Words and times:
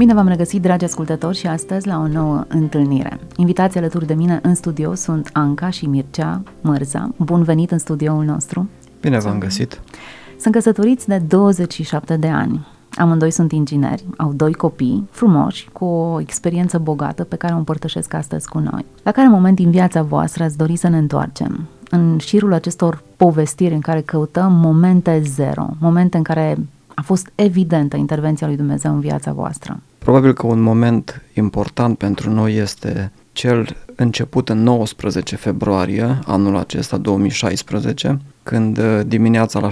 Bine 0.00 0.14
v-am 0.14 0.28
regăsit, 0.28 0.62
dragi 0.62 0.84
ascultători, 0.84 1.36
și 1.36 1.46
astăzi 1.46 1.86
la 1.86 1.98
o 1.98 2.06
nouă 2.06 2.44
întâlnire. 2.48 3.18
Invitații 3.36 3.78
alături 3.80 4.06
de 4.06 4.14
mine 4.14 4.38
în 4.42 4.54
studio 4.54 4.94
sunt 4.94 5.30
Anca 5.32 5.70
și 5.70 5.86
Mircea 5.86 6.42
Mărza. 6.60 7.10
Bun 7.16 7.42
venit 7.42 7.70
în 7.70 7.78
studioul 7.78 8.24
nostru! 8.24 8.68
Bine 9.00 9.18
v-am 9.18 9.38
găsit! 9.38 9.80
Sunt 10.38 10.54
căsătoriți 10.54 11.08
de 11.08 11.18
27 11.18 12.16
de 12.16 12.26
ani. 12.26 12.66
Amândoi 12.90 13.30
sunt 13.30 13.52
ingineri, 13.52 14.04
au 14.16 14.32
doi 14.32 14.52
copii 14.52 15.08
frumoși, 15.10 15.68
cu 15.72 15.84
o 15.84 16.20
experiență 16.20 16.78
bogată 16.78 17.24
pe 17.24 17.36
care 17.36 17.54
o 17.54 17.56
împărtășesc 17.56 18.14
astăzi 18.14 18.48
cu 18.48 18.58
noi. 18.58 18.84
La 19.02 19.12
care 19.12 19.28
moment 19.28 19.56
din 19.56 19.70
viața 19.70 20.02
voastră 20.02 20.44
ați 20.44 20.56
dori 20.56 20.76
să 20.76 20.88
ne 20.88 20.98
întoarcem? 20.98 21.68
În 21.90 22.18
șirul 22.18 22.52
acestor 22.52 23.02
povestiri 23.16 23.74
în 23.74 23.80
care 23.80 24.00
căutăm 24.00 24.52
momente 24.52 25.22
zero, 25.24 25.66
momente 25.78 26.16
în 26.16 26.22
care 26.22 26.58
a 26.94 27.02
fost 27.02 27.32
evidentă 27.34 27.96
intervenția 27.96 28.46
lui 28.46 28.56
Dumnezeu 28.56 28.92
în 28.92 29.00
viața 29.00 29.32
voastră? 29.32 29.80
Probabil 30.10 30.34
că 30.34 30.46
un 30.46 30.60
moment 30.60 31.22
important 31.34 31.98
pentru 31.98 32.30
noi 32.30 32.54
este 32.54 33.12
cel 33.32 33.76
început 33.94 34.48
în 34.48 34.62
19 34.62 35.36
februarie 35.36 36.18
anul 36.26 36.56
acesta, 36.56 36.96
2016, 36.96 38.20
când 38.42 38.78
uh, 38.78 39.00
dimineața 39.06 39.60
la 39.60 39.68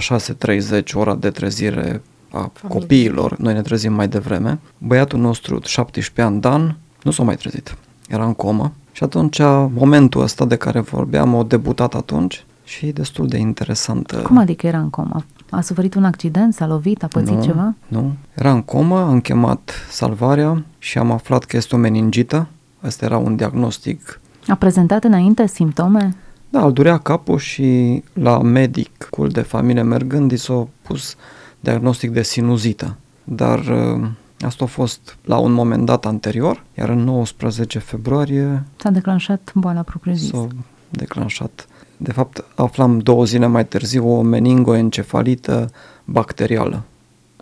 6.30, 0.77 0.83
ora 0.93 1.15
de 1.15 1.29
trezire 1.29 2.01
a 2.31 2.51
Familie. 2.53 2.79
copiilor, 2.79 3.37
noi 3.37 3.53
ne 3.53 3.61
trezim 3.61 3.93
mai 3.93 4.07
devreme, 4.07 4.59
băiatul 4.77 5.19
nostru, 5.19 5.59
17 5.63 6.21
ani, 6.21 6.41
Dan, 6.41 6.77
nu 7.03 7.11
s-a 7.11 7.23
mai 7.23 7.35
trezit. 7.35 7.77
Era 8.09 8.25
în 8.25 8.33
comă 8.33 8.73
și 8.91 9.03
atunci 9.03 9.39
momentul 9.73 10.21
ăsta 10.21 10.45
de 10.45 10.55
care 10.55 10.79
vorbeam, 10.79 11.33
o 11.33 11.43
debutat 11.43 11.95
atunci 11.95 12.45
și 12.63 12.85
destul 12.85 13.27
de 13.27 13.37
interesant. 13.37 14.11
Cum 14.11 14.37
adică 14.37 14.67
era 14.67 14.79
în 14.79 14.89
comă? 14.89 15.25
A 15.49 15.61
suferit 15.61 15.93
un 15.95 16.03
accident? 16.03 16.53
S-a 16.53 16.67
lovit? 16.67 17.03
A 17.03 17.07
pățit 17.07 17.35
nu, 17.35 17.43
ceva? 17.43 17.75
Nu. 17.87 18.13
Era 18.35 18.51
în 18.51 18.61
comă, 18.61 18.99
am 18.99 19.19
chemat 19.19 19.71
salvarea 19.89 20.63
și 20.77 20.97
am 20.97 21.11
aflat 21.11 21.43
că 21.43 21.57
este 21.57 21.75
o 21.75 21.77
meningită. 21.77 22.47
Asta 22.81 23.05
era 23.05 23.17
un 23.17 23.35
diagnostic. 23.35 24.19
A 24.47 24.55
prezentat 24.55 25.03
înainte 25.03 25.47
simptome? 25.47 26.15
Da, 26.49 26.65
îl 26.65 26.73
durea 26.73 26.97
capul 26.97 27.37
și 27.37 28.03
la 28.13 28.41
medicul 28.41 29.29
de 29.29 29.41
familie 29.41 29.81
mergând 29.81 30.31
i 30.31 30.37
s-a 30.37 30.67
pus 30.81 31.15
diagnostic 31.59 32.11
de 32.11 32.23
sinuzită. 32.23 32.95
Dar 33.23 33.59
uh, 33.59 34.07
asta 34.39 34.63
a 34.63 34.67
fost 34.67 35.17
la 35.23 35.37
un 35.37 35.51
moment 35.51 35.85
dat 35.85 36.05
anterior, 36.05 36.63
iar 36.77 36.89
în 36.89 36.97
19 36.97 37.79
februarie 37.79 38.63
s-a 38.75 38.89
declanșat 38.89 39.51
boala 39.53 39.81
propriu-zis. 39.81 40.29
S-a 40.29 40.47
declanșat 40.89 41.67
de 42.01 42.11
fapt, 42.11 42.43
aflam 42.55 42.99
două 42.99 43.25
zile 43.25 43.45
mai 43.45 43.65
târziu 43.65 44.09
o 44.09 44.21
meningoencefalită 44.21 45.71
bacterială. 46.05 46.83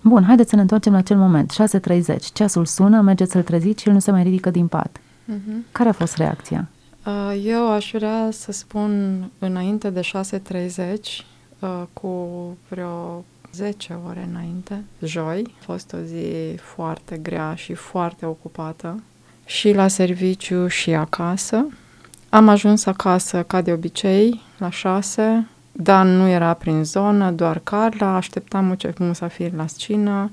Bun, 0.03 0.23
haideți 0.23 0.49
să 0.49 0.55
ne 0.55 0.61
întoarcem 0.61 0.91
la 0.91 0.97
acel 0.97 1.17
moment. 1.17 1.53
6.30, 2.09 2.15
ceasul 2.33 2.65
sună, 2.65 3.01
mergeți 3.01 3.31
să-l 3.31 3.43
treziți 3.43 3.81
și 3.81 3.87
el 3.87 3.93
nu 3.93 3.99
se 3.99 4.11
mai 4.11 4.23
ridică 4.23 4.49
din 4.49 4.67
pat. 4.67 4.97
Uh-huh. 4.97 5.71
Care 5.71 5.89
a 5.89 5.91
fost 5.91 6.15
reacția? 6.15 6.67
Uh, 7.05 7.41
eu 7.45 7.71
aș 7.71 7.91
vrea 7.93 8.29
să 8.31 8.51
spun 8.51 9.23
înainte 9.39 9.89
de 9.89 10.01
6.30, 10.01 11.25
uh, 11.59 11.83
cu 11.93 12.27
vreo 12.69 13.25
10 13.53 13.99
ore 14.07 14.27
înainte, 14.31 14.83
joi. 15.01 15.55
A 15.59 15.63
fost 15.63 15.93
o 15.93 15.97
zi 16.05 16.55
foarte 16.61 17.17
grea 17.17 17.55
și 17.55 17.73
foarte 17.73 18.25
ocupată 18.25 19.03
și 19.45 19.73
la 19.73 19.87
serviciu 19.87 20.67
și 20.67 20.91
acasă. 20.91 21.65
Am 22.29 22.47
ajuns 22.47 22.85
acasă 22.85 23.43
ca 23.43 23.61
de 23.61 23.71
obicei, 23.71 24.41
la 24.57 24.69
șase. 24.69 25.47
Dan 25.71 26.07
nu 26.07 26.27
era 26.27 26.53
prin 26.53 26.83
zonă, 26.83 27.31
doar 27.31 27.59
Carla. 27.63 28.15
Așteptam 28.15 28.77
musafir 28.97 29.53
la 29.53 29.67
scină. 29.67 30.31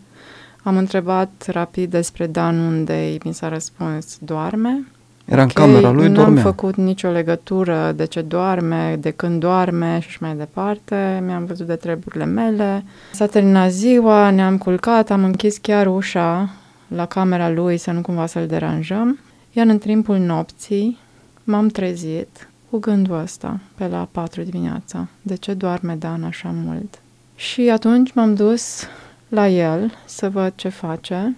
Am 0.62 0.76
întrebat 0.76 1.44
rapid 1.46 1.90
despre 1.90 2.26
Dan 2.26 2.58
unde 2.58 3.16
mi 3.24 3.34
s-a 3.34 3.48
răspuns 3.48 4.18
doarme. 4.20 4.86
Era 5.24 5.42
în 5.42 5.48
okay, 5.50 5.64
camera 5.64 5.90
lui, 5.90 6.08
nu 6.08 6.14
dormea. 6.14 6.42
am 6.42 6.50
făcut 6.50 6.76
nicio 6.76 7.10
legătură 7.10 7.92
de 7.96 8.04
ce 8.04 8.20
doarme, 8.20 8.96
de 9.00 9.10
când 9.10 9.40
doarme 9.40 9.98
și 10.00 10.18
mai 10.20 10.34
departe. 10.34 11.22
Mi-am 11.26 11.44
văzut 11.44 11.66
de 11.66 11.74
treburile 11.74 12.24
mele. 12.24 12.84
S-a 13.12 13.26
terminat 13.26 13.70
ziua, 13.70 14.30
ne-am 14.30 14.58
culcat, 14.58 15.10
am 15.10 15.24
închis 15.24 15.56
chiar 15.56 15.86
ușa 15.86 16.50
la 16.88 17.06
camera 17.06 17.50
lui 17.50 17.76
să 17.76 17.90
nu 17.90 18.00
cumva 18.00 18.26
să-l 18.26 18.46
deranjăm. 18.46 19.18
Iar 19.52 19.66
în 19.66 19.78
timpul 19.78 20.16
nopții 20.16 20.98
m-am 21.44 21.68
trezit 21.68 22.48
cu 22.74 22.80
gândul 22.80 23.18
ăsta 23.18 23.60
pe 23.74 23.86
la 23.86 24.08
4 24.12 24.42
dimineața. 24.42 25.08
De 25.22 25.34
ce 25.34 25.54
doarme 25.54 25.94
Dan 25.94 26.24
așa 26.24 26.50
mult? 26.64 27.00
Și 27.34 27.60
atunci 27.60 28.12
m-am 28.12 28.34
dus 28.34 28.86
la 29.28 29.48
el 29.48 29.92
să 30.04 30.30
văd 30.30 30.52
ce 30.54 30.68
face. 30.68 31.36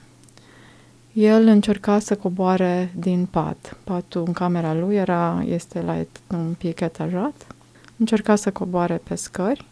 El 1.12 1.46
încerca 1.46 1.98
să 1.98 2.16
coboare 2.16 2.92
din 2.94 3.26
pat. 3.30 3.76
Patul 3.84 4.22
în 4.26 4.32
camera 4.32 4.74
lui 4.74 4.94
era, 4.94 5.44
este 5.46 5.80
la 5.80 5.96
un 6.36 6.54
pic 6.58 6.80
etajat. 6.80 7.46
Încerca 7.96 8.34
să 8.34 8.50
coboare 8.50 9.00
pe 9.08 9.14
scări 9.14 9.64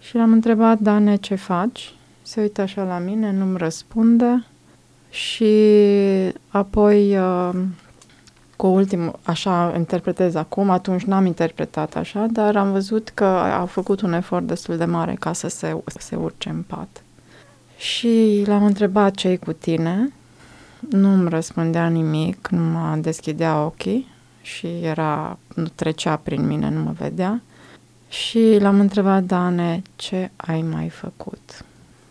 și 0.00 0.16
l-am 0.16 0.32
întrebat, 0.32 0.78
Dane, 0.78 1.16
ce 1.16 1.34
faci? 1.34 1.94
Se 2.22 2.40
uită 2.40 2.60
așa 2.60 2.84
la 2.84 2.98
mine, 2.98 3.32
nu-mi 3.32 3.56
răspunde 3.56 4.44
și 5.10 5.54
apoi 6.48 7.18
uh, 7.18 7.50
cu 8.62 8.68
ultim, 8.68 9.12
așa 9.22 9.74
interpretez 9.76 10.34
acum, 10.34 10.70
atunci 10.70 11.02
n-am 11.02 11.26
interpretat 11.26 11.96
așa, 11.96 12.26
dar 12.30 12.56
am 12.56 12.72
văzut 12.72 13.08
că 13.08 13.24
a 13.24 13.64
făcut 13.64 14.00
un 14.00 14.12
efort 14.12 14.46
destul 14.46 14.76
de 14.76 14.84
mare 14.84 15.16
ca 15.20 15.32
să 15.32 15.48
se, 15.48 15.76
se 15.98 16.16
urce 16.16 16.48
în 16.48 16.62
pat. 16.62 17.02
Și 17.76 18.42
l-am 18.46 18.64
întrebat 18.64 19.14
ce 19.14 19.36
cu 19.36 19.52
tine, 19.52 20.12
nu 20.90 21.12
îmi 21.12 21.28
răspundea 21.28 21.88
nimic, 21.88 22.48
nu 22.48 22.62
mă 22.62 22.96
deschidea 22.96 23.64
ochii 23.64 24.08
și 24.42 24.66
era, 24.66 25.38
nu 25.54 25.66
trecea 25.74 26.16
prin 26.16 26.46
mine, 26.46 26.70
nu 26.70 26.80
mă 26.80 26.92
vedea. 26.98 27.42
Și 28.08 28.56
l-am 28.60 28.80
întrebat, 28.80 29.22
Dane, 29.22 29.82
ce 29.96 30.30
ai 30.36 30.62
mai 30.62 30.88
făcut? 30.88 31.64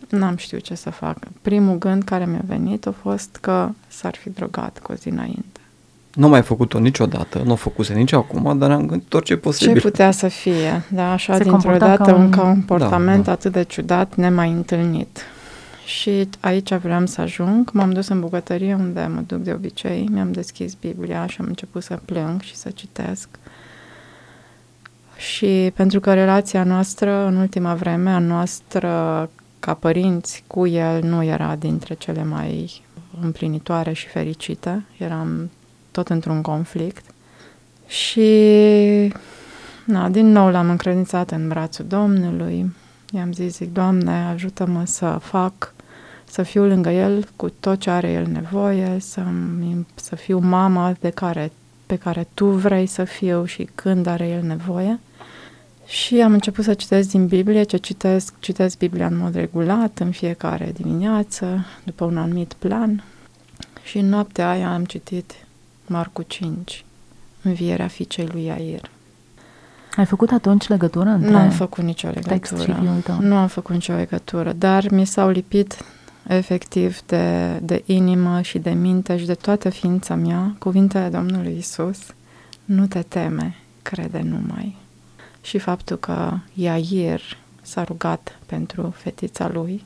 N-am 0.10 0.36
știut 0.36 0.62
ce 0.62 0.76
să 0.76 0.90
fac. 0.90 1.18
Primul 1.42 1.78
gând 1.78 2.04
care 2.04 2.26
mi-a 2.26 2.44
venit 2.46 2.88
a 2.88 2.92
fost 2.92 3.38
că 3.42 3.70
s-ar 3.88 4.16
fi 4.16 4.30
drogat 4.30 4.80
cu 4.80 4.92
o 4.92 4.96
zi 4.96 5.10
înainte. 5.10 5.51
Nu 6.14 6.28
mai 6.28 6.42
făcut-o 6.42 6.80
niciodată, 6.80 7.42
nu 7.46 7.52
o 7.52 7.56
făcuse 7.56 7.94
nici 7.94 8.14
acum, 8.14 8.58
dar 8.58 8.72
am 8.72 8.86
gândit 8.86 9.08
tot 9.08 9.24
ce 9.24 9.38
posibil. 9.38 9.74
Ce 9.74 9.82
putea 9.82 10.12
să 10.12 10.28
fie, 10.28 10.84
da, 10.90 11.12
așa 11.12 11.36
Se 11.36 11.44
dintr-o 11.44 11.78
dată 11.78 12.04
ca 12.04 12.16
un, 12.16 12.22
un 12.22 12.32
comportament 12.32 13.18
da, 13.18 13.24
da. 13.24 13.32
atât 13.32 13.52
de 13.52 13.64
ciudat, 13.64 14.16
nemai 14.16 14.52
întâlnit. 14.52 15.20
Și 15.86 16.28
aici 16.40 16.74
vreau 16.74 17.06
să 17.06 17.22
ajung. 17.22 17.70
M-am 17.74 17.92
dus 17.92 18.08
în 18.08 18.20
bucătărie 18.20 18.74
unde 18.74 19.10
mă 19.14 19.22
duc 19.28 19.40
de 19.40 19.54
obicei, 19.54 20.08
mi-am 20.12 20.32
deschis 20.32 20.74
Biblia 20.74 21.28
și 21.28 21.38
am 21.40 21.46
început 21.48 21.84
să 21.84 22.00
plâng 22.06 22.42
și 22.42 22.56
să 22.56 22.70
citesc. 22.70 23.28
Și 25.18 25.72
pentru 25.76 26.00
că 26.00 26.14
relația 26.14 26.64
noastră, 26.64 27.26
în 27.26 27.36
ultima 27.36 27.74
vreme, 27.74 28.10
a 28.10 28.20
noastră 28.20 29.30
ca 29.60 29.74
părinți 29.74 30.44
cu 30.48 30.68
el 30.68 31.04
nu 31.04 31.24
era 31.24 31.56
dintre 31.56 31.94
cele 31.94 32.24
mai 32.24 32.82
împlinitoare 33.22 33.94
și 33.94 34.08
fericite. 34.08 34.84
Eram 34.98 35.50
tot 35.92 36.10
într-un 36.10 36.42
conflict. 36.42 37.06
Și, 37.88 39.14
na, 39.86 40.10
din 40.10 40.32
nou 40.32 40.50
l-am 40.50 40.70
încredințat 40.70 41.32
în 41.32 41.48
brațul 41.48 41.86
Domnului. 41.88 42.74
I-am 43.14 43.34
zis, 43.34 43.56
zic, 43.56 43.74
Doamne, 43.74 44.12
ajută-mă 44.12 44.86
să 44.86 45.18
fac, 45.22 45.74
să 46.26 46.44
fiu 46.44 46.66
lângă 46.66 46.90
el 46.90 47.28
cu 47.36 47.50
tot 47.50 47.80
ce 47.80 47.90
are 47.90 48.12
el 48.12 48.26
nevoie, 48.26 48.98
să, 49.00 49.24
să 49.96 50.16
fiu 50.16 50.40
mama 50.40 50.96
de 51.00 51.10
care, 51.10 51.52
pe 51.86 51.96
care 51.96 52.28
Tu 52.34 52.46
vrei 52.46 52.86
să 52.86 53.04
fiu 53.04 53.46
și 53.46 53.70
când 53.76 54.06
are 54.06 54.28
el 54.28 54.42
nevoie. 54.42 55.00
Și 55.86 56.22
am 56.22 56.34
început 56.34 56.64
să 56.64 56.74
citesc 56.74 57.10
din 57.10 57.28
Biblie, 57.28 57.64
ce 57.64 57.78
citesc, 57.78 58.34
citesc 58.40 58.78
Biblia 58.78 59.06
în 59.06 59.18
mod 59.18 59.36
regulat, 59.36 60.00
în 60.00 60.12
fiecare 60.12 60.72
dimineață, 60.74 61.66
după 61.84 62.06
un 62.06 62.18
anumit 62.18 62.54
plan. 62.54 63.04
Și 63.84 63.98
în 63.98 64.10
noaptea 64.10 64.50
aia 64.50 64.74
am 64.74 64.86
citit 64.86 65.34
Marcu 65.92 66.22
5, 66.22 66.86
învierea 67.42 67.88
fiicei 67.88 68.28
lui 68.32 68.44
Iair. 68.44 68.90
Ai 69.96 70.06
făcut 70.06 70.32
atunci 70.32 70.68
legătură 70.68 71.10
între 71.10 71.30
Nu 71.30 71.38
am 71.38 71.50
făcut 71.50 71.84
nicio 71.84 72.08
legătură. 72.08 73.18
Nu 73.20 73.36
am 73.36 73.48
făcut 73.48 73.76
nicio 73.76 73.94
legătură, 73.94 74.54
dar 74.54 74.90
mi 74.92 75.06
s-au 75.06 75.30
lipit 75.30 75.78
efectiv 76.28 77.02
de, 77.06 77.58
de 77.62 77.84
inimă 77.86 78.42
și 78.42 78.60
de 78.60 78.70
minte 78.70 79.18
și 79.18 79.26
de 79.26 79.34
toată 79.34 79.70
ființa 79.70 80.16
mea 80.16 80.56
cuvintele 80.60 81.08
Domnului 81.08 81.56
Isus. 81.58 82.00
nu 82.66 82.88
te 82.88 83.02
teme, 83.02 83.56
crede 83.82 84.20
numai. 84.20 84.76
Și 85.42 85.58
faptul 85.58 85.98
că 85.98 86.34
Iair 86.54 87.22
s-a 87.62 87.84
rugat 87.84 88.40
pentru 88.46 88.94
fetița 88.98 89.50
lui, 89.54 89.84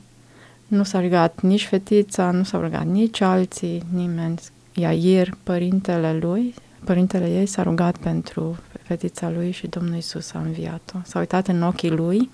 nu 0.66 0.82
s-a 0.82 1.00
rugat 1.00 1.40
nici 1.40 1.66
fetița, 1.66 2.30
nu 2.30 2.42
s-a 2.42 2.60
rugat 2.60 2.86
nici 2.86 3.20
alții, 3.20 3.82
nimeni. 3.92 4.38
Iair, 4.78 5.36
părintele 5.42 6.18
lui, 6.18 6.54
părintele 6.84 7.30
ei 7.30 7.46
s-a 7.46 7.62
rugat 7.62 7.96
pentru 7.96 8.56
fetița 8.82 9.30
lui 9.30 9.50
și 9.50 9.66
Domnul 9.66 9.96
Isus 9.96 10.32
a 10.32 10.38
înviat-o. 10.38 10.98
S-a 11.04 11.18
uitat 11.18 11.48
în 11.48 11.62
ochii 11.62 11.90
lui 11.90 12.30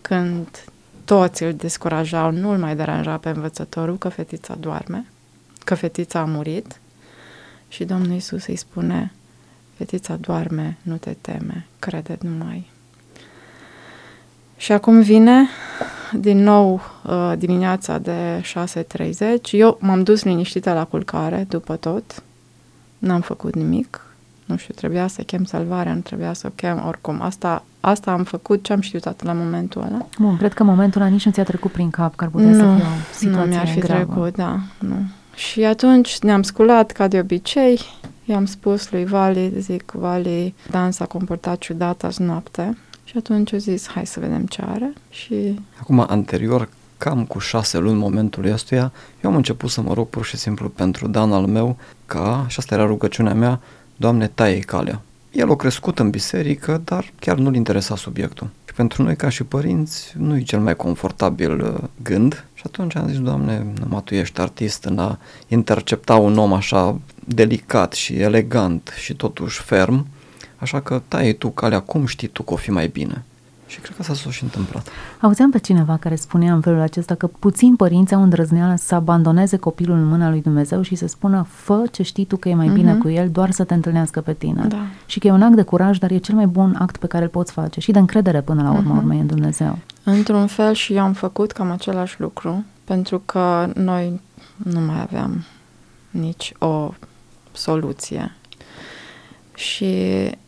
când 0.00 0.64
toți 1.04 1.42
îl 1.42 1.54
descurajau, 1.54 2.30
nu 2.30 2.50
îl 2.50 2.58
mai 2.58 2.76
deranja 2.76 3.16
pe 3.16 3.28
învățătorul 3.28 3.98
că 3.98 4.08
fetița 4.08 4.54
doarme, 4.54 5.06
că 5.64 5.74
fetița 5.74 6.20
a 6.20 6.24
murit 6.24 6.80
și 7.68 7.84
Domnul 7.84 8.16
Isus 8.16 8.46
îi 8.46 8.56
spune, 8.56 9.12
fetița 9.74 10.16
doarme, 10.16 10.78
nu 10.82 10.96
te 10.96 11.16
teme, 11.20 11.66
crede 11.78 12.18
numai. 12.20 12.71
Și 14.62 14.72
acum 14.72 15.00
vine 15.00 15.48
din 16.12 16.42
nou 16.42 16.80
uh, 17.02 17.32
dimineața 17.38 17.98
de 17.98 18.42
6.30. 18.42 19.50
Eu 19.50 19.78
m-am 19.80 20.02
dus 20.02 20.22
liniștită 20.22 20.72
la 20.72 20.84
culcare 20.84 21.46
după 21.48 21.76
tot. 21.76 22.22
N-am 22.98 23.20
făcut 23.20 23.54
nimic. 23.54 24.06
Nu 24.44 24.56
știu, 24.56 24.74
trebuia 24.74 25.06
să 25.06 25.22
chem 25.22 25.44
salvarea, 25.44 25.94
nu 25.94 26.00
trebuia 26.00 26.32
să 26.32 26.46
o 26.46 26.52
chem 26.54 26.84
oricum. 26.86 27.20
Asta, 27.20 27.64
asta 27.80 28.10
am 28.12 28.24
făcut 28.24 28.64
ce 28.64 28.72
am 28.72 28.80
știut 28.80 29.22
la 29.22 29.32
momentul 29.32 29.82
ăla. 29.82 30.06
Bun, 30.18 30.36
cred 30.36 30.52
că 30.52 30.62
momentul 30.62 31.00
ăla 31.00 31.10
nici 31.10 31.24
nu 31.24 31.32
ți-a 31.32 31.44
trecut 31.44 31.70
prin 31.70 31.90
cap 31.90 32.14
că 32.16 32.24
ar 32.24 32.30
putea 32.30 32.48
nu, 32.48 32.54
să 32.54 32.62
fie 32.62 32.84
o 32.84 33.12
situație 33.12 33.38
Nu 33.38 33.46
mi-ar 33.46 33.68
fi 33.68 33.80
gravă. 33.80 34.02
trecut, 34.02 34.36
da, 34.36 34.58
nu. 34.78 34.96
Și 35.34 35.64
atunci 35.64 36.18
ne-am 36.18 36.42
sculat 36.42 36.90
ca 36.90 37.08
de 37.08 37.18
obicei. 37.18 37.80
I-am 38.24 38.44
spus 38.44 38.90
lui 38.90 39.04
Vali, 39.04 39.52
zic, 39.58 39.90
Vali, 39.90 40.54
Dan 40.70 40.90
s-a 40.90 41.04
comportat 41.04 41.58
ciudat 41.58 42.04
azi 42.04 42.22
noapte. 42.22 42.76
Și 43.12 43.18
atunci 43.18 43.52
a 43.52 43.56
zis, 43.56 43.88
hai 43.88 44.06
să 44.06 44.20
vedem 44.20 44.46
ce 44.46 44.62
are. 44.66 44.92
Și 45.10 45.60
Acum, 45.80 46.04
anterior, 46.08 46.68
cam 46.98 47.24
cu 47.24 47.38
șase 47.38 47.78
luni 47.78 47.98
momentul 47.98 48.44
ăstuia, 48.44 48.92
eu 49.22 49.30
am 49.30 49.36
început 49.36 49.70
să 49.70 49.80
mă 49.80 49.94
rog 49.94 50.08
pur 50.08 50.24
și 50.24 50.36
simplu 50.36 50.68
pentru 50.68 51.08
Dan 51.08 51.32
al 51.32 51.46
meu 51.46 51.76
ca, 52.06 52.44
și 52.48 52.58
asta 52.58 52.74
era 52.74 52.86
rugăciunea 52.86 53.34
mea, 53.34 53.60
Doamne, 53.96 54.28
taie 54.28 54.58
calea. 54.58 55.00
El 55.32 55.50
a 55.50 55.56
crescut 55.56 55.98
în 55.98 56.10
biserică, 56.10 56.82
dar 56.84 57.12
chiar 57.18 57.36
nu-l 57.36 57.54
interesa 57.54 57.96
subiectul. 57.96 58.48
Și 58.68 58.74
pentru 58.74 59.02
noi, 59.02 59.16
ca 59.16 59.28
și 59.28 59.44
părinți, 59.44 60.14
nu 60.16 60.36
e 60.36 60.42
cel 60.42 60.60
mai 60.60 60.76
confortabil 60.76 61.60
uh, 61.60 61.88
gând. 62.02 62.44
Și 62.54 62.62
atunci 62.66 62.96
am 62.96 63.08
zis, 63.08 63.20
Doamne, 63.20 63.66
numai 63.80 64.02
Tu 64.04 64.14
ești 64.14 64.40
artist 64.40 64.84
în 64.84 64.98
a 64.98 65.18
intercepta 65.48 66.16
un 66.16 66.38
om 66.38 66.52
așa 66.52 67.00
delicat 67.24 67.92
și 67.92 68.14
elegant 68.14 68.92
și 68.96 69.14
totuși 69.14 69.60
ferm, 69.60 70.06
așa 70.62 70.80
că 70.80 71.02
taie 71.08 71.32
Tu 71.32 71.50
calea, 71.50 71.80
cum 71.80 72.06
știi 72.06 72.28
Tu 72.28 72.42
că 72.42 72.52
o 72.52 72.56
fi 72.56 72.70
mai 72.70 72.88
bine? 72.88 73.24
Și 73.66 73.80
cred 73.80 73.96
că 73.96 74.00
asta 74.00 74.14
s-a 74.14 74.30
și 74.30 74.42
întâmplat. 74.42 74.88
Auzeam 75.20 75.50
pe 75.50 75.58
cineva 75.58 75.96
care 75.96 76.14
spunea 76.14 76.54
în 76.54 76.60
felul 76.60 76.80
acesta 76.80 77.14
că 77.14 77.26
puțini 77.26 77.76
părinți 77.76 78.14
au 78.14 78.22
îndrăzneala 78.22 78.76
să 78.76 78.94
abandoneze 78.94 79.56
copilul 79.56 79.96
în 79.96 80.04
mâna 80.04 80.30
lui 80.30 80.42
Dumnezeu 80.42 80.82
și 80.82 80.94
să 80.94 81.06
spună 81.06 81.46
fă 81.48 81.82
ce 81.90 82.02
știi 82.02 82.24
tu 82.24 82.36
că 82.36 82.48
e 82.48 82.54
mai 82.54 82.70
uh-huh. 82.70 82.74
bine 82.74 82.94
cu 82.94 83.08
el, 83.08 83.30
doar 83.30 83.50
să 83.50 83.64
te 83.64 83.74
întâlnească 83.74 84.20
pe 84.20 84.32
tine. 84.32 84.64
Da. 84.68 84.86
Și 85.06 85.18
că 85.18 85.26
e 85.26 85.30
un 85.30 85.42
act 85.42 85.54
de 85.54 85.62
curaj, 85.62 85.98
dar 85.98 86.10
e 86.10 86.16
cel 86.16 86.34
mai 86.34 86.46
bun 86.46 86.76
act 86.78 86.96
pe 86.96 87.06
care 87.06 87.24
îl 87.24 87.30
poți 87.30 87.52
face 87.52 87.80
și 87.80 87.92
de 87.92 87.98
încredere 87.98 88.40
până 88.40 88.62
la 88.62 88.72
urmă, 88.72 88.94
uh-huh. 88.94 88.98
urmei 88.98 89.18
în 89.18 89.26
Dumnezeu. 89.26 89.78
Într-un 90.04 90.46
fel 90.46 90.72
și 90.72 90.94
eu 90.94 91.02
am 91.02 91.12
făcut 91.12 91.52
cam 91.52 91.70
același 91.70 92.20
lucru, 92.20 92.64
pentru 92.84 93.22
că 93.24 93.68
noi 93.74 94.20
nu 94.56 94.80
mai 94.80 95.00
aveam 95.00 95.44
nici 96.10 96.52
o 96.58 96.94
soluție. 97.52 98.32
Și 99.62 99.94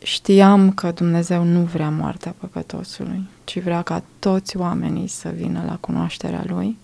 știam 0.03 0.71
că 0.71 0.91
Dumnezeu 0.91 1.43
nu 1.43 1.59
vrea 1.59 1.89
moartea 1.89 2.35
păcătosului, 2.37 3.23
ci 3.43 3.61
vrea 3.61 3.81
ca 3.81 4.03
toți 4.19 4.57
oamenii 4.57 5.07
să 5.07 5.29
vină 5.29 5.63
la 5.67 5.77
cunoașterea 5.79 6.43
Lui. 6.47 6.77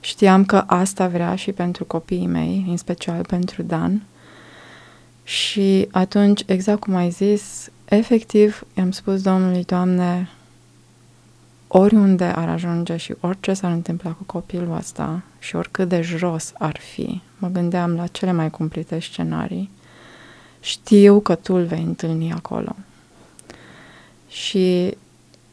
Știam 0.00 0.44
că 0.44 0.64
asta 0.66 1.08
vrea 1.08 1.34
și 1.34 1.52
pentru 1.52 1.84
copiii 1.84 2.26
mei, 2.26 2.64
în 2.68 2.76
special 2.76 3.24
pentru 3.26 3.62
Dan. 3.62 4.02
Și 5.24 5.88
atunci, 5.90 6.42
exact 6.46 6.80
cum 6.80 6.94
ai 6.94 7.10
zis, 7.10 7.70
efectiv 7.84 8.66
i-am 8.74 8.90
spus 8.90 9.22
Domnului, 9.22 9.64
Doamne, 9.64 10.28
oriunde 11.66 12.24
ar 12.24 12.48
ajunge 12.48 12.96
și 12.96 13.14
orice 13.20 13.52
s-ar 13.52 13.70
întâmpla 13.70 14.10
cu 14.10 14.22
copilul 14.22 14.76
ăsta 14.76 15.22
și 15.38 15.56
oricât 15.56 15.88
de 15.88 16.00
jos 16.00 16.52
ar 16.58 16.78
fi, 16.78 17.20
mă 17.38 17.48
gândeam 17.48 17.94
la 17.94 18.06
cele 18.06 18.32
mai 18.32 18.50
cumplite 18.50 19.00
scenarii, 19.00 19.70
știu 20.60 21.20
că 21.20 21.34
tu 21.34 21.54
îl 21.54 21.64
vei 21.64 21.82
întâlni 21.82 22.32
acolo. 22.32 22.76
Și 24.28 24.96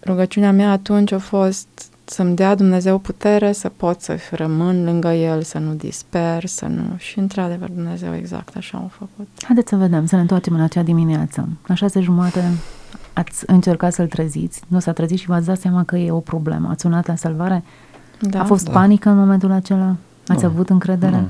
rugăciunea 0.06 0.52
mea 0.52 0.72
atunci 0.72 1.12
a 1.12 1.20
fost 1.20 1.68
să-mi 2.06 2.36
dea 2.36 2.56
Dumnezeu 2.56 2.98
putere 2.98 3.52
să 3.52 3.70
pot 3.70 4.02
să 4.02 4.18
rămân 4.32 4.84
lângă 4.84 5.08
El, 5.08 5.42
să 5.42 5.58
nu 5.58 5.74
disper, 5.74 6.46
să 6.46 6.66
nu... 6.66 6.84
Și 6.98 7.20
într-adevăr 7.20 7.70
Dumnezeu 7.70 8.16
exact 8.16 8.56
așa 8.56 8.78
a 8.78 8.88
făcut. 8.92 9.28
Haideți 9.44 9.70
să 9.70 9.76
vedem, 9.76 10.06
să 10.06 10.16
ne 10.16 10.22
întoarcem 10.22 10.54
în 10.54 10.62
acea 10.62 10.82
dimineață. 10.82 11.48
La 11.66 11.76
șase 11.76 12.00
jumate 12.00 12.52
ați 13.14 13.44
încercat 13.48 13.94
să-l 13.94 14.08
treziți, 14.08 14.62
nu 14.68 14.80
s-a 14.80 14.92
trezit 14.92 15.18
și 15.18 15.28
v-ați 15.28 15.46
dat 15.46 15.60
seama 15.60 15.84
că 15.84 15.98
e 15.98 16.12
o 16.12 16.20
problemă. 16.20 16.70
Ați 16.70 16.82
sunat 16.82 17.08
la 17.08 17.16
salvare? 17.16 17.64
Da. 18.20 18.40
A 18.40 18.44
fost 18.44 18.66
Da. 18.66 18.72
panică 18.72 19.10
în 19.10 19.18
momentul 19.18 19.52
acela? 19.52 19.96
Ați 20.28 20.44
Nu. 20.44 20.50
avut 20.50 20.70
încredere? 20.70 21.16
Nu. 21.16 21.30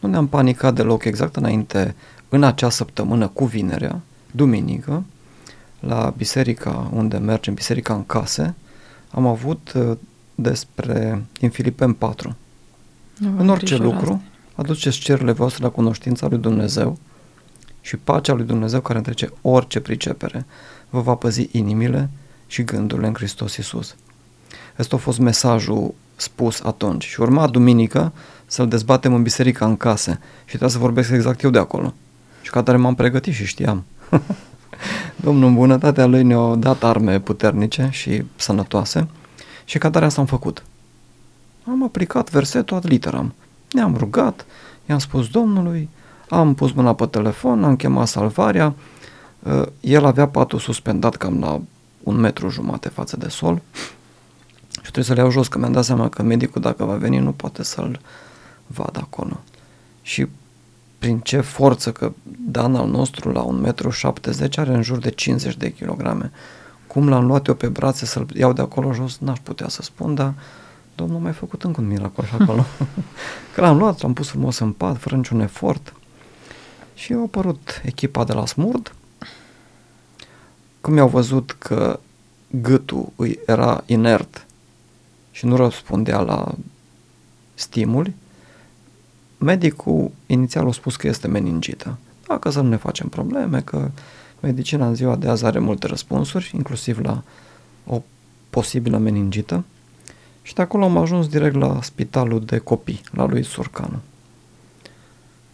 Nu 0.00 0.08
ne-am 0.08 0.26
panicat 0.26 0.74
deloc 0.74 1.04
exact 1.04 1.36
înainte, 1.36 1.94
în 2.28 2.42
acea 2.42 2.70
săptămână 2.70 3.28
cu 3.28 3.44
vinerea, 3.44 4.00
duminică, 4.30 5.04
la 5.80 6.14
biserica 6.16 6.90
unde 6.92 7.16
mergem, 7.16 7.54
biserica 7.54 7.94
în 7.94 8.06
case, 8.06 8.54
am 9.10 9.26
avut 9.26 9.72
uh, 9.72 9.96
despre, 10.34 11.24
din 11.38 11.50
Filipen 11.50 11.92
4, 11.92 12.36
Nu 13.18 13.30
vă 13.30 13.40
în 13.40 13.48
orice 13.48 13.74
îngrijorați. 13.74 14.06
lucru, 14.06 14.22
aduceți 14.54 14.98
cerurile 14.98 15.32
voastre 15.32 15.62
la 15.62 15.70
cunoștința 15.70 16.26
lui 16.28 16.38
Dumnezeu 16.38 16.98
și 17.80 17.96
pacea 17.96 18.32
lui 18.32 18.46
Dumnezeu 18.46 18.80
care 18.80 18.98
întrece 18.98 19.32
orice 19.42 19.80
pricepere 19.80 20.46
vă 20.90 21.00
va 21.00 21.14
păzi 21.14 21.48
inimile 21.52 22.10
și 22.46 22.62
gândurile 22.64 23.06
în 23.06 23.14
Hristos 23.14 23.56
Iisus. 23.56 23.96
Ăsta 24.78 24.96
a 24.96 24.98
fost 24.98 25.18
mesajul 25.18 25.94
spus 26.16 26.60
atunci 26.60 27.04
și 27.04 27.20
urma 27.20 27.46
duminică 27.46 28.12
să-l 28.46 28.68
dezbatem 28.68 29.14
în 29.14 29.22
biserica 29.22 29.66
în 29.66 29.76
case 29.76 30.18
și 30.40 30.46
trebuia 30.46 30.68
să 30.68 30.78
vorbesc 30.78 31.10
exact 31.10 31.42
eu 31.42 31.50
de 31.50 31.58
acolo. 31.58 31.94
Și 32.48 32.54
ca 32.54 32.62
tare 32.62 32.76
m-am 32.76 32.94
pregătit 32.94 33.34
și 33.34 33.46
știam. 33.46 33.84
Domnul 35.24 35.48
în 35.48 35.54
bunătatea 35.54 36.06
lui 36.06 36.22
ne-a 36.22 36.54
dat 36.54 36.82
arme 36.82 37.20
puternice 37.20 37.88
și 37.92 38.22
sănătoase 38.36 39.08
și 39.64 39.78
ca 39.78 39.90
tare 39.90 40.04
asta 40.04 40.20
am 40.20 40.26
făcut. 40.26 40.62
Am 41.66 41.84
aplicat 41.84 42.30
versetul 42.30 42.76
ad 42.76 42.86
literam. 42.86 43.34
Ne-am 43.70 43.96
rugat, 43.96 44.46
i-am 44.86 44.98
spus 44.98 45.28
Domnului, 45.28 45.88
am 46.28 46.54
pus 46.54 46.72
mâna 46.72 46.94
pe 46.94 47.06
telefon, 47.06 47.64
am 47.64 47.76
chemat 47.76 48.08
salvarea, 48.08 48.74
Uh, 49.42 49.66
el 49.80 50.04
avea 50.04 50.28
patul 50.28 50.58
suspendat 50.58 51.16
cam 51.16 51.40
la 51.40 51.60
un 52.02 52.16
metru 52.16 52.48
jumate 52.48 52.88
față 52.88 53.16
de 53.16 53.28
sol 53.28 53.62
și 54.70 54.80
trebuie 54.80 55.04
să 55.04 55.12
le 55.12 55.20
iau 55.20 55.30
jos, 55.30 55.48
că 55.48 55.58
mi-am 55.58 55.72
dat 55.72 55.84
seama 55.84 56.08
că 56.08 56.22
medicul 56.22 56.60
dacă 56.60 56.84
va 56.84 56.94
veni 56.94 57.18
nu 57.18 57.32
poate 57.32 57.62
să-l 57.62 58.00
vadă 58.66 58.98
acolo. 59.02 59.40
Și 60.02 60.26
prin 60.98 61.18
ce 61.18 61.40
forță, 61.40 61.92
că 61.92 62.12
Dan 62.38 62.74
al 62.74 62.88
nostru 62.88 63.30
la 63.30 63.44
1,70 63.44 63.50
m 63.50 64.60
are 64.60 64.74
în 64.74 64.82
jur 64.82 64.98
de 64.98 65.10
50 65.10 65.56
de 65.56 65.72
kilograme. 65.72 66.30
Cum 66.86 67.08
l-am 67.08 67.26
luat 67.26 67.46
eu 67.46 67.54
pe 67.54 67.68
brațe 67.68 68.06
să-l 68.06 68.26
iau 68.34 68.52
de 68.52 68.60
acolo 68.60 68.92
jos, 68.92 69.18
n-aș 69.18 69.38
putea 69.38 69.68
să 69.68 69.82
spun, 69.82 70.14
dar 70.14 70.34
Domnul 70.98 71.16
a 71.16 71.22
mai 71.22 71.32
făcut 71.32 71.62
încă 71.62 71.80
un 71.80 71.86
miracol 71.86 72.24
și 72.24 72.34
acolo. 72.38 72.64
că 73.54 73.60
l-am 73.60 73.78
luat, 73.78 74.00
l-am 74.02 74.12
pus 74.12 74.28
frumos 74.28 74.58
în 74.58 74.72
pat, 74.72 74.96
fără 74.96 75.16
niciun 75.16 75.40
efort. 75.40 75.92
Și 76.94 77.12
a 77.12 77.20
apărut 77.20 77.80
echipa 77.84 78.24
de 78.24 78.32
la 78.32 78.46
Smurd. 78.46 78.94
Cum 80.80 80.96
i-au 80.96 81.08
văzut 81.08 81.56
că 81.58 82.00
gâtul 82.50 83.12
îi 83.16 83.38
era 83.46 83.82
inert 83.86 84.46
și 85.30 85.46
nu 85.46 85.56
răspundea 85.56 86.20
la 86.20 86.54
stimuli, 87.54 88.14
medicul 89.38 90.10
inițial 90.26 90.68
a 90.68 90.72
spus 90.72 90.96
că 90.96 91.06
este 91.06 91.28
meningită. 91.28 91.98
Dacă 92.26 92.50
să 92.50 92.60
nu 92.60 92.68
ne 92.68 92.76
facem 92.76 93.08
probleme, 93.08 93.60
că 93.60 93.90
medicina 94.40 94.86
în 94.86 94.94
ziua 94.94 95.16
de 95.16 95.28
azi 95.28 95.44
are 95.44 95.58
multe 95.58 95.86
răspunsuri, 95.86 96.50
inclusiv 96.54 96.98
la 96.98 97.22
o 97.86 98.02
posibilă 98.50 98.98
meningită. 98.98 99.64
Și 100.42 100.54
de 100.54 100.62
acolo 100.62 100.84
am 100.84 100.96
ajuns 100.96 101.28
direct 101.28 101.54
la 101.54 101.82
spitalul 101.82 102.44
de 102.44 102.58
copii, 102.58 103.00
la 103.10 103.26
lui 103.26 103.42
Surcanu. 103.42 103.98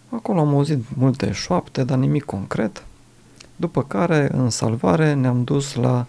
Acolo 0.08 0.40
am 0.40 0.54
auzit 0.54 0.84
multe 0.96 1.32
șoapte, 1.32 1.84
dar 1.84 1.98
nimic 1.98 2.24
concret. 2.24 2.84
După 3.56 3.82
care, 3.82 4.28
în 4.32 4.50
salvare, 4.50 5.14
ne-am 5.14 5.44
dus 5.44 5.74
la 5.74 6.06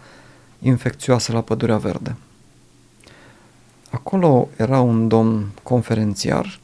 infecțioasă 0.60 1.32
la 1.32 1.42
Pădurea 1.42 1.78
Verde. 1.78 2.16
Acolo 3.90 4.48
era 4.58 4.80
un 4.80 5.08
domn 5.08 5.46
conferențiar 5.64 6.60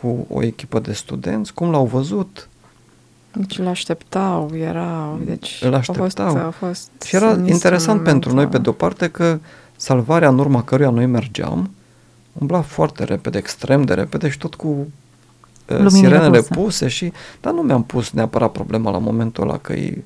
cu 0.00 0.26
o 0.28 0.42
echipă 0.42 0.78
de 0.78 0.92
studenți. 0.92 1.54
Cum 1.54 1.70
l-au 1.70 1.86
văzut, 1.86 2.48
Deci 3.32 3.58
îl 3.58 3.66
așteptau, 3.66 4.50
erau, 4.54 5.20
deci 5.24 5.60
Îl 5.64 5.74
așteptau. 5.74 6.26
A 6.26 6.30
fost, 6.30 6.38
a 6.38 6.50
fost 6.50 6.90
Și 7.04 7.16
era 7.16 7.30
sinistru 7.32 7.52
interesant 7.52 8.02
pentru 8.02 8.34
noi, 8.34 8.46
pe 8.46 8.58
momentul 8.58 8.58
de-o 8.58 8.72
parte, 8.72 9.08
că 9.08 9.38
salvarea 9.76 10.28
în 10.28 10.38
urma 10.38 10.62
căruia 10.62 10.90
noi 10.90 11.06
mergeam 11.06 11.70
umbla 12.32 12.60
foarte 12.60 13.04
repede, 13.04 13.38
extrem 13.38 13.82
de 13.82 13.94
repede 13.94 14.28
și 14.28 14.38
tot 14.38 14.54
cu 14.54 14.68
uh, 14.68 14.86
Luminile 15.66 15.90
sirenele 15.90 16.38
puse. 16.38 16.54
puse 16.54 16.88
și, 16.88 17.12
dar 17.40 17.52
nu 17.52 17.60
mi-am 17.60 17.84
pus 17.84 18.10
neapărat 18.10 18.52
problema 18.52 18.90
la 18.90 18.98
momentul 18.98 19.42
ăla 19.42 19.58
că 19.58 19.72
e 19.72 20.04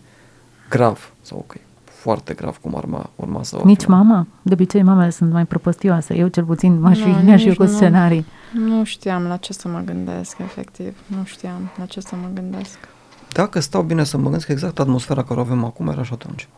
grav 0.69 1.13
sau 1.23 1.45
că 1.47 1.57
e 1.59 1.72
foarte 2.03 2.35
grav 2.35 2.57
cum 2.57 2.73
urma, 2.73 3.11
urma 3.17 3.43
să 3.43 3.57
o 3.57 3.65
Nici 3.65 3.83
aflăm. 3.83 3.97
mama? 3.99 4.27
De 4.43 4.53
obicei 4.53 4.83
mamele 4.83 5.11
sunt 5.11 5.33
mai 5.33 5.45
propăstioase. 5.47 6.15
Eu 6.17 6.29
cel 6.29 6.45
puțin 6.45 6.81
m-aș 6.81 6.99
fi, 6.99 7.09
Nu, 7.09 7.17
mi-aș 7.19 7.41
fi 7.43 7.49
nici 7.49 7.57
cu 7.57 7.63
nu. 7.63 7.69
scenarii. 7.69 8.27
Nu 8.53 8.85
știam 8.85 9.23
la 9.23 9.37
ce 9.37 9.53
să 9.53 9.69
mă 9.69 9.83
gândesc, 9.85 10.39
efectiv. 10.39 10.97
Nu 11.07 11.25
știam 11.25 11.71
la 11.79 11.85
ce 11.85 12.01
să 12.01 12.15
mă 12.23 12.29
gândesc. 12.35 12.79
Dacă 13.33 13.61
stau 13.61 13.83
bine 13.83 14.05
să 14.05 14.17
mă 14.17 14.23
gândesc, 14.23 14.49
exact 14.49 14.79
atmosfera 14.79 15.23
care 15.25 15.41
o 15.41 15.43
avem 15.43 15.65
acum 15.65 15.89
era 15.89 16.03
și 16.03 16.13
atunci. 16.13 16.49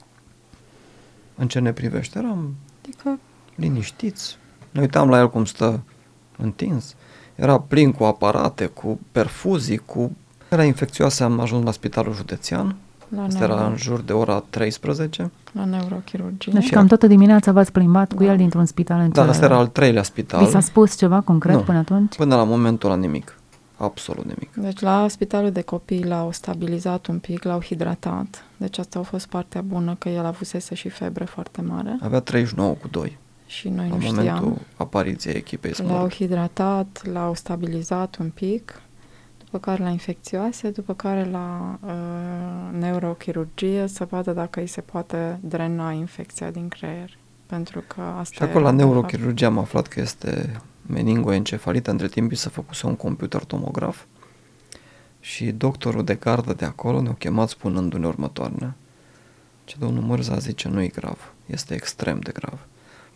În 1.35 1.49
ce 1.49 1.59
ne 1.59 1.73
privește, 1.73 2.19
eram 2.19 2.55
Adică, 2.83 3.19
liniștiți. 3.55 4.37
Ne 4.71 4.81
uitam 4.81 5.09
la 5.09 5.19
el 5.19 5.31
cum 5.31 5.45
stă 5.45 5.83
întins. 6.37 6.95
Era 7.35 7.59
plin 7.61 7.93
cu 7.93 8.05
aparate, 8.05 8.67
cu 8.67 8.99
perfuzii, 9.13 9.77
cu... 9.79 10.17
Era 10.49 10.65
infecțioasă, 10.65 11.25
am 11.25 11.41
ajuns 11.41 11.65
la 11.65 11.71
spitalul 11.71 12.15
județean. 12.15 12.77
La, 13.17 13.23
Asta 13.23 13.45
era 13.45 13.55
neuro, 13.55 13.71
în 13.71 13.77
jur 13.77 14.01
de 14.01 14.13
ora 14.13 14.45
13. 14.51 15.31
la 15.53 15.65
neurochirurgie. 15.65 16.53
Deci 16.53 16.71
cam 16.71 16.87
toată 16.87 17.07
dimineața 17.07 17.53
v-ați 17.53 17.73
plimbat 17.73 18.13
cu 18.13 18.23
el 18.25 18.37
dintr-un 18.37 18.65
spital 18.67 18.97
în 19.01 19.05
Da, 19.07 19.11
celălalt. 19.13 19.35
asta 19.35 19.45
era 19.45 19.57
al 19.57 19.67
treilea 19.67 20.03
Vi 20.03 20.07
s-a 20.09 20.13
spital. 20.23 20.61
spus 20.61 20.97
ceva 20.97 21.21
concret 21.21 21.55
Nu. 21.55 21.61
până 21.61 21.79
atunci? 21.79 22.17
Până 22.17 22.35
la 22.37 22.45
momentul 22.45 22.91
ăla 22.91 22.99
nimic. 22.99 23.39
Absolut 23.77 24.25
nimic. 24.25 24.55
Deci 24.55 24.81
la 24.81 25.07
spitalul 25.09 25.51
de 25.51 25.61
copii 25.63 26.05
l-au 26.05 26.33
stabilizat 26.33 27.07
un 27.07 27.19
pic, 27.19 27.43
l-au 27.45 27.61
hidratat. 27.63 28.45
Deci 28.57 28.79
asta 28.79 28.99
a 28.99 29.03
fost 29.03 29.27
partea 29.27 29.61
bună, 29.61 29.97
că 29.99 30.09
el 30.09 30.25
avusese 30.25 30.75
și 30.75 30.89
febră 30.89 31.25
foarte 31.25 31.61
mare 31.61 31.99
Avea 32.01 32.21
39 32.21 32.71
cu 32.73 32.89
2 32.89 33.19
și 33.47 33.69
noi 33.69 33.89
la 33.89 33.97
nu 33.97 34.03
momentul 34.05 34.23
știam. 34.23 34.59
apariției 34.77 35.35
echipei 35.35 35.73
L-au 35.77 35.87
Smurf. 35.97 36.15
hidratat, 36.15 37.03
l-au 37.13 37.35
stabilizat 37.35 38.17
un 38.21 38.31
pic, 38.35 38.81
după 39.55 39.67
care 39.67 39.83
la 39.83 39.89
infecțioase, 39.89 40.71
după 40.71 40.95
care 40.95 41.25
la 41.25 41.79
uh, 41.87 42.79
neurochirurgie 42.79 43.87
să 43.87 44.07
vadă 44.11 44.33
dacă 44.33 44.61
îi 44.61 44.67
se 44.67 44.81
poate 44.81 45.39
drena 45.41 45.93
infecția 45.93 46.51
din 46.51 46.69
creier. 46.69 47.19
Pentru 47.47 47.85
că 47.87 48.01
asta 48.01 48.35
Și 48.35 48.43
acolo 48.43 48.65
la 48.65 48.69
era, 48.69 48.77
de 48.77 48.83
neurochirurgie 48.83 49.47
am 49.47 49.59
aflat 49.59 49.87
că 49.87 50.01
este 50.01 50.61
meningoencefalită. 50.87 51.91
Între 51.91 52.09
timp 52.09 52.33
i 52.33 52.35
se 52.35 52.49
făcuse 52.49 52.87
un 52.87 52.97
computer 52.97 53.45
tomograf 53.45 54.05
și 55.21 55.53
doctorul 55.53 56.05
de 56.05 56.15
gardă 56.15 56.53
de 56.53 56.65
acolo 56.65 57.01
ne-a 57.01 57.15
chemat 57.19 57.49
spunându-ne 57.49 58.07
următoarele. 58.07 58.75
Ce 59.65 59.77
domnul 59.79 60.03
Mărza 60.03 60.39
zice 60.39 60.69
nu 60.69 60.83
e 60.83 60.87
grav, 60.87 61.33
este 61.47 61.75
extrem 61.75 62.19
de 62.19 62.33
grav. 62.33 62.59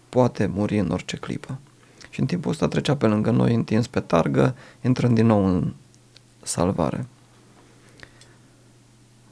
Poate 0.09 0.47
muri 0.47 0.79
în 0.79 0.91
orice 0.91 1.17
clipă. 1.17 1.59
Și 2.11 2.21
în 2.21 2.27
timpul 2.27 2.51
ăsta 2.51 2.69
trecea 2.69 2.97
pe 2.97 3.07
lângă 3.07 3.31
noi 3.31 3.55
întins 3.55 3.87
pe 3.87 4.01
targă, 4.01 4.55
intrând 4.81 5.15
din 5.15 5.27
nou 5.27 5.47
în 5.47 5.73
salvare. 6.49 7.07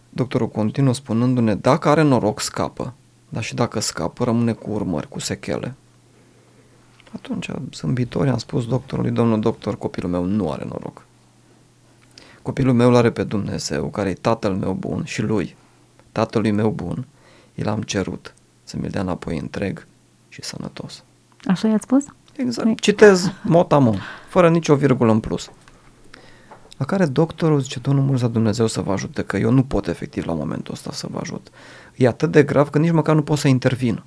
Doctorul 0.08 0.48
continuă 0.48 0.94
spunându-ne, 0.94 1.54
dacă 1.54 1.88
are 1.88 2.02
noroc, 2.02 2.40
scapă. 2.40 2.94
Dar 3.28 3.42
și 3.42 3.54
dacă 3.54 3.80
scapă, 3.80 4.24
rămâne 4.24 4.52
cu 4.52 4.70
urmări, 4.70 5.08
cu 5.08 5.18
sechele. 5.18 5.74
Atunci, 7.14 7.50
zâmbitori, 7.74 8.28
am 8.28 8.38
spus 8.38 8.66
doctorului, 8.66 9.10
domnul 9.10 9.40
doctor, 9.40 9.78
copilul 9.78 10.10
meu 10.10 10.24
nu 10.24 10.50
are 10.50 10.64
noroc. 10.64 11.04
Copilul 12.42 12.74
meu 12.74 12.90
l-are 12.90 13.10
pe 13.10 13.24
Dumnezeu, 13.24 13.88
care 13.88 14.08
e 14.08 14.14
tatăl 14.14 14.54
meu 14.54 14.72
bun 14.72 15.04
și 15.04 15.22
lui, 15.22 15.56
tatălui 16.12 16.50
meu 16.50 16.70
bun, 16.70 17.06
i 17.54 17.62
l-am 17.62 17.82
cerut 17.82 18.34
să 18.64 18.76
mi-l 18.80 18.90
dea 18.90 19.00
înapoi 19.00 19.38
întreg 19.38 19.86
și 20.28 20.42
sănătos. 20.42 21.02
Așa 21.46 21.68
i-ați 21.68 21.82
spus? 21.82 22.04
Exact. 22.36 22.80
Citez 22.80 23.32
motamo, 23.42 23.94
fără 24.28 24.48
nicio 24.48 24.74
virgulă 24.74 25.12
în 25.12 25.20
plus. 25.20 25.50
La 26.76 26.84
care 26.84 27.06
doctorul 27.06 27.60
zice, 27.60 27.78
Domnul 27.78 28.04
Murza 28.04 28.28
Dumnezeu 28.28 28.66
să 28.66 28.80
vă 28.80 28.92
ajute, 28.92 29.22
că 29.22 29.36
eu 29.36 29.50
nu 29.50 29.62
pot 29.62 29.86
efectiv 29.86 30.24
la 30.24 30.32
momentul 30.32 30.74
ăsta 30.74 30.92
să 30.92 31.06
vă 31.10 31.18
ajut. 31.20 31.50
E 31.94 32.06
atât 32.06 32.30
de 32.30 32.42
grav 32.42 32.70
că 32.70 32.78
nici 32.78 32.92
măcar 32.92 33.14
nu 33.14 33.22
pot 33.22 33.38
să 33.38 33.48
intervin 33.48 34.04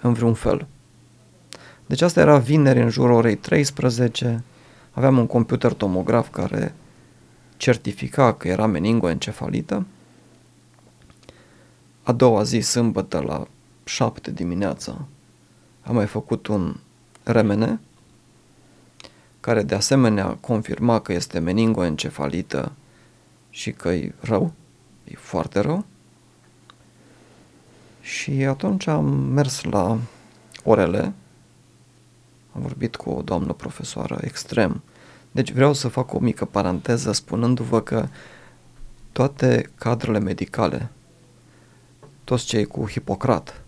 în 0.00 0.12
vreun 0.12 0.34
fel. 0.34 0.66
Deci 1.86 2.00
asta 2.00 2.20
era 2.20 2.38
vineri 2.38 2.82
în 2.82 2.88
jurul 2.88 3.14
orei 3.14 3.36
13, 3.36 4.44
aveam 4.90 5.18
un 5.18 5.26
computer 5.26 5.72
tomograf 5.72 6.30
care 6.30 6.74
certifica 7.56 8.34
că 8.34 8.48
era 8.48 8.66
meningoencefalită. 8.66 9.86
A 12.02 12.12
doua 12.12 12.42
zi, 12.42 12.60
sâmbătă, 12.60 13.18
la 13.26 13.46
7 13.84 14.30
dimineața, 14.30 15.06
am 15.82 15.94
mai 15.94 16.06
făcut 16.06 16.46
un 16.46 16.76
remene 17.22 17.80
care 19.48 19.62
de 19.62 19.74
asemenea 19.74 20.26
confirma 20.40 21.00
că 21.00 21.12
este 21.12 21.38
meningoencefalită 21.38 22.72
și 23.50 23.72
că 23.72 23.88
e 23.88 24.14
rău, 24.20 24.52
e 25.04 25.14
foarte 25.16 25.60
rău. 25.60 25.84
Și 28.00 28.30
atunci 28.30 28.86
am 28.86 29.04
mers 29.06 29.62
la 29.62 29.98
orele, 30.64 31.12
am 32.52 32.62
vorbit 32.62 32.96
cu 32.96 33.10
o 33.10 33.22
doamnă 33.22 33.52
profesoară 33.52 34.18
extrem. 34.20 34.82
Deci 35.30 35.52
vreau 35.52 35.72
să 35.72 35.88
fac 35.88 36.12
o 36.12 36.18
mică 36.18 36.44
paranteză 36.44 37.12
spunându-vă 37.12 37.80
că 37.80 38.08
toate 39.12 39.70
cadrele 39.74 40.18
medicale, 40.18 40.90
toți 42.24 42.44
cei 42.44 42.64
cu 42.64 42.88
Hipocrat, 42.88 43.62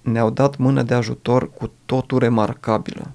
ne-au 0.00 0.30
dat 0.30 0.56
mână 0.56 0.82
de 0.82 0.94
ajutor 0.94 1.50
cu 1.50 1.72
totul 1.86 2.18
remarcabilă. 2.18 3.10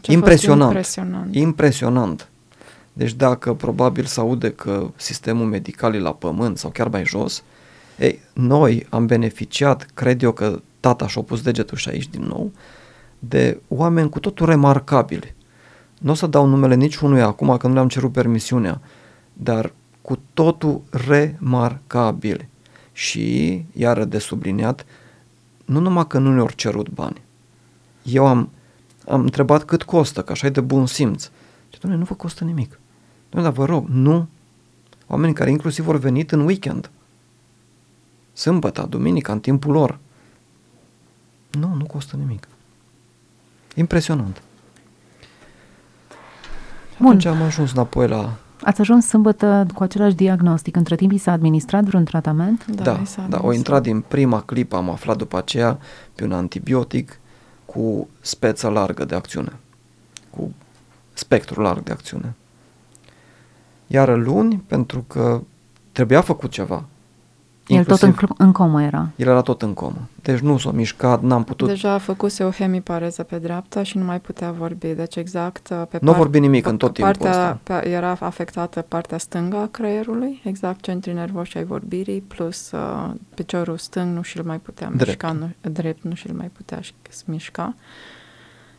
Ce 0.00 0.10
a 0.10 0.14
fost 0.14 0.16
Impresionant. 0.16 0.70
impresionant. 0.70 1.34
Impresionant. 1.34 2.28
Deci 2.92 3.12
dacă 3.12 3.54
probabil 3.54 4.04
se 4.04 4.20
aude 4.20 4.50
că 4.50 4.90
sistemul 4.96 5.46
medical 5.46 5.94
e 5.94 5.98
la 5.98 6.12
pământ 6.12 6.58
sau 6.58 6.70
chiar 6.70 6.88
mai 6.88 7.04
jos, 7.04 7.42
ei, 7.98 8.20
noi 8.32 8.86
am 8.90 9.06
beneficiat, 9.06 9.86
cred 9.94 10.22
eu 10.22 10.32
că 10.32 10.60
tata 10.80 11.08
și-a 11.08 11.22
pus 11.22 11.42
degetul 11.42 11.76
și 11.76 11.88
aici 11.88 12.08
din 12.08 12.22
nou, 12.22 12.52
de 13.18 13.60
oameni 13.68 14.08
cu 14.08 14.20
totul 14.20 14.46
remarcabili. 14.46 15.34
Nu 15.98 16.10
o 16.10 16.14
să 16.14 16.26
dau 16.26 16.46
numele 16.46 16.74
niciunui 16.74 17.22
acum 17.22 17.56
că 17.56 17.66
nu 17.66 17.72
le-am 17.74 17.88
cerut 17.88 18.12
permisiunea, 18.12 18.80
dar 19.32 19.72
cu 20.02 20.18
totul 20.34 20.82
remarcabili. 20.90 22.48
Și, 22.92 23.64
iară 23.72 24.04
de 24.04 24.18
subliniat, 24.18 24.86
nu 25.64 25.80
numai 25.80 26.06
că 26.06 26.18
nu 26.18 26.34
ne-au 26.34 26.48
cerut 26.54 26.90
bani. 26.90 27.22
Eu 28.02 28.26
am, 28.26 28.50
am 29.08 29.20
întrebat 29.20 29.64
cât 29.64 29.82
costă, 29.82 30.22
că 30.22 30.32
așa 30.32 30.46
e 30.46 30.50
de 30.50 30.60
bun 30.60 30.86
simț. 30.86 31.30
Și 31.68 31.80
domnule, 31.80 32.02
nu 32.02 32.08
vă 32.08 32.14
costă 32.14 32.44
nimic. 32.44 32.78
Domnule, 33.30 33.54
dar 33.54 33.64
vă 33.64 33.72
rog, 33.72 33.88
nu. 33.88 34.26
Oameni 35.06 35.34
care 35.34 35.50
inclusiv 35.50 35.88
au 35.88 35.96
venit 35.96 36.32
în 36.32 36.40
weekend. 36.40 36.90
Sâmbătă, 38.32 38.86
duminica, 38.88 39.32
în 39.32 39.40
timpul 39.40 39.72
lor. 39.72 39.98
Nu, 41.50 41.74
nu 41.74 41.84
costă 41.84 42.16
nimic. 42.16 42.48
Impresionant. 43.74 44.42
Și 46.90 47.00
Bun. 47.00 47.06
atunci 47.06 47.24
am 47.24 47.42
ajuns 47.42 47.72
înapoi 47.72 48.08
la... 48.08 48.32
Ați 48.62 48.80
ajuns 48.80 49.06
sâmbătă 49.06 49.66
cu 49.74 49.82
același 49.82 50.14
diagnostic. 50.14 50.76
Între 50.76 50.96
timp 50.96 51.12
i 51.12 51.18
s-a 51.18 51.32
administrat 51.32 51.84
vreun 51.84 52.04
tratament? 52.04 52.66
Da, 52.66 52.82
da, 52.82 52.96
mi 52.96 53.06
s-a 53.06 53.26
da 53.28 53.38
o 53.42 53.44
adus. 53.44 53.56
intrat 53.56 53.82
din 53.82 54.00
prima 54.00 54.40
clipă, 54.40 54.76
am 54.76 54.90
aflat 54.90 55.16
după 55.16 55.36
aceea 55.36 55.78
pe 56.14 56.24
un 56.24 56.32
antibiotic 56.32 57.18
cu 57.74 58.08
speță 58.20 58.68
largă 58.68 59.04
de 59.04 59.14
acțiune. 59.14 59.52
Cu 60.30 60.54
spectru 61.12 61.60
larg 61.60 61.82
de 61.82 61.92
acțiune. 61.92 62.34
Iar 63.86 64.16
luni, 64.16 64.56
pentru 64.56 65.00
că 65.00 65.42
trebuia 65.92 66.20
făcut 66.20 66.50
ceva. 66.50 66.84
El 67.66 67.84
tot 67.84 68.02
în, 68.02 68.12
cl- 68.12 68.24
în 68.36 68.52
comă 68.52 68.82
era. 68.82 69.08
El 69.16 69.26
era 69.28 69.40
tot 69.40 69.62
în 69.62 69.74
comă. 69.74 70.08
Deci 70.22 70.38
nu 70.38 70.58
s-a 70.58 70.70
mișcat, 70.70 71.22
n-am 71.22 71.44
putut... 71.44 71.68
Deja 71.68 71.92
a 71.92 71.98
făcuse 71.98 72.44
o 72.44 72.50
hemipareză 72.50 73.22
pe 73.22 73.38
dreapta 73.38 73.82
și 73.82 73.98
nu 73.98 74.04
mai 74.04 74.20
putea 74.20 74.50
vorbi. 74.50 74.86
Deci 74.86 75.16
exact 75.16 75.68
uh, 75.70 75.82
pe 75.88 75.98
Nu 76.00 76.10
a 76.10 76.14
vorbit 76.14 76.40
nimic 76.40 76.66
în 76.66 76.76
tot 76.76 76.94
timpul 76.94 77.12
partea, 77.14 77.30
ăsta. 77.30 77.58
Pe, 77.62 77.88
era 77.88 78.16
afectată 78.20 78.80
partea 78.88 79.18
stângă 79.18 79.56
a 79.56 79.66
creierului, 79.66 80.40
exact 80.44 80.80
centrii 80.80 81.14
nervoși 81.14 81.56
ai 81.56 81.64
vorbirii, 81.64 82.20
plus 82.20 82.70
uh, 82.70 83.10
piciorul 83.34 83.76
stâng 83.78 84.14
nu 84.16 84.22
și-l 84.22 84.42
mai 84.44 84.58
putea 84.58 84.86
Drept. 84.88 85.06
mișca, 85.06 85.32
nu, 85.32 85.70
drept 85.70 86.02
nu 86.02 86.14
și-l 86.14 86.34
mai 86.34 86.50
putea 86.56 86.80
și- 86.80 86.94
mișca. 87.26 87.74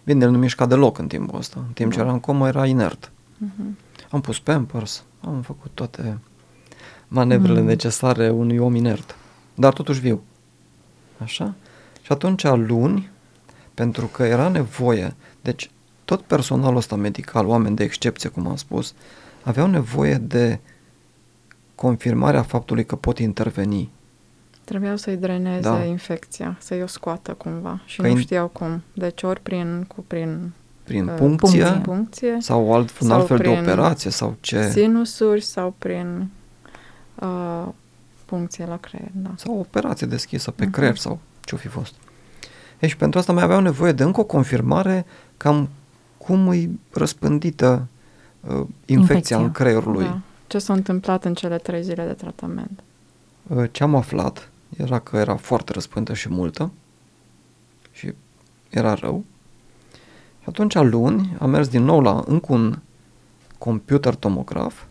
Bine, 0.04 0.26
el 0.26 0.32
nu 0.32 0.38
mișca 0.38 0.66
deloc 0.66 0.98
în 0.98 1.08
timpul 1.08 1.38
ăsta. 1.40 1.60
În 1.68 1.74
timp 1.74 1.92
ce 1.92 1.98
Da. 1.98 2.04
era 2.04 2.14
în 2.14 2.20
comă, 2.20 2.48
era 2.48 2.66
inert. 2.66 3.12
Uh-huh. 3.46 3.80
Am 4.12 4.22
pus 4.22 4.40
Pampers, 4.40 5.04
am 5.22 5.42
făcut 5.42 5.72
toate 5.74 6.18
manevrele 7.08 7.60
Mm. 7.60 7.66
necesare 7.66 8.30
unui 8.30 8.58
om 8.58 8.76
inert. 8.76 9.16
Dar 9.56 9.74
totuși 9.74 10.00
viu. 10.00 10.22
Așa? 11.18 11.54
Și 12.02 12.12
atunci 12.12 12.44
luni, 12.44 13.10
pentru 13.74 14.06
că 14.06 14.24
era 14.24 14.48
nevoie, 14.48 15.16
deci 15.42 15.70
tot 16.06 16.22
personalul 16.22 16.78
ăsta 16.78 16.96
medical, 16.96 17.46
oameni 17.48 17.76
de 17.76 17.84
excepție, 17.84 18.30
cum 18.30 18.48
am 18.48 18.56
spus, 18.56 18.94
aveau 19.44 19.68
nevoie 19.68 20.14
de 20.16 20.60
confirmarea 21.76 22.42
faptului 22.42 22.86
că 22.86 22.96
pot 22.96 23.20
interveni. 23.20 23.90
Trebuiau 24.64 24.96
să-i 24.96 25.16
dreneze 25.16 25.60
Da. 25.62 25.72
da. 25.76 25.84
infecția, 25.84 26.58
să-i 26.60 26.82
o 26.82 26.88
scoată 26.88 27.34
cumva 27.34 27.82
și 27.86 28.02
Că 28.02 28.08
nu 28.08 28.14
in- 28.18 28.20
știau 28.22 28.48
cum. 28.48 28.82
Deci 28.94 29.24
ori 29.24 29.42
prin, 29.42 29.86
cu, 29.96 30.04
prin 30.08 30.52
Prin 30.84 31.08
uh, 31.08 31.14
puncție, 31.18 31.62
puncție. 31.64 31.82
puncție 31.82 32.38
sau 32.40 32.74
alt, 32.74 33.00
un 33.00 33.08
Sau 33.08 33.18
alt 33.18 33.28
fel 33.28 33.38
de 33.38 33.44
prin 33.44 33.58
operație 33.60 34.12
sau 34.12 34.36
ce. 34.42 34.70
sinusuri 34.70 35.42
sau 35.42 35.74
prin 35.78 36.28
uh, 37.20 37.68
puncție 38.26 38.66
la 38.66 38.78
creier. 38.78 39.10
Da. 39.14 39.30
Sau 39.36 39.56
o 39.56 39.60
operație 39.60 40.08
deschisă 40.08 40.52
pe 40.52 40.64
Mhm. 40.64 40.74
creier 40.74 40.96
sau 40.98 41.20
ce-o 41.42 41.58
fi 41.58 41.68
fost. 41.68 41.94
Ei, 42.80 42.90
și 42.90 42.98
pentru 42.98 43.20
asta 43.20 43.34
mai 43.34 43.44
aveau 43.44 43.60
nevoie 43.62 43.92
de 43.92 44.04
încă 44.04 44.20
o 44.20 44.24
confirmare 44.24 45.06
cam 45.38 45.70
cum 46.18 46.52
e 46.52 46.70
răspândită 46.92 47.88
uh, 48.42 48.50
infecția, 48.54 48.96
Infecția. 48.96 49.38
în 49.38 49.52
creierul 49.52 49.92
lui. 49.92 50.04
Da. 50.04 50.20
Ce 50.48 50.58
s-a 50.60 50.74
întâmplat 50.74 51.26
în 51.26 51.34
cele 51.34 51.58
trei 51.58 51.84
zile 51.84 52.06
de 52.06 52.14
tratament? 52.14 52.84
Uh, 53.48 53.64
Ce 53.72 53.84
am 53.84 53.96
aflat 53.96 54.50
era 54.78 55.00
că 55.00 55.18
era 55.18 55.36
foarte 55.36 55.72
răspândită 55.74 56.14
și 56.18 56.30
multă 56.30 56.72
și 57.92 58.14
era 58.70 58.94
rău. 58.94 59.24
Și 60.42 60.46
atunci 60.50 60.74
luni 60.76 61.36
am 61.40 61.50
mers 61.50 61.68
din 61.68 61.84
nou 61.84 62.02
la 62.02 62.24
încă 62.28 62.54
un 62.54 62.80
computer 63.58 64.16
tomograf 64.16 64.84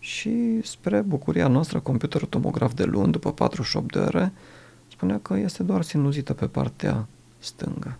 și 0.00 0.60
spre 0.62 1.00
bucuria 1.00 1.48
noastră 1.48 1.80
computerul 1.80 2.28
tomograf 2.28 2.74
de 2.74 2.84
luni, 2.84 3.12
după 3.12 3.32
48 3.32 3.92
de 3.92 3.98
ore, 3.98 4.32
spunea 4.90 5.18
că 5.22 5.36
este 5.36 5.62
doar 5.62 5.82
sinuzită 5.82 6.34
pe 6.34 6.46
partea 6.46 7.06
stângă. 7.38 7.98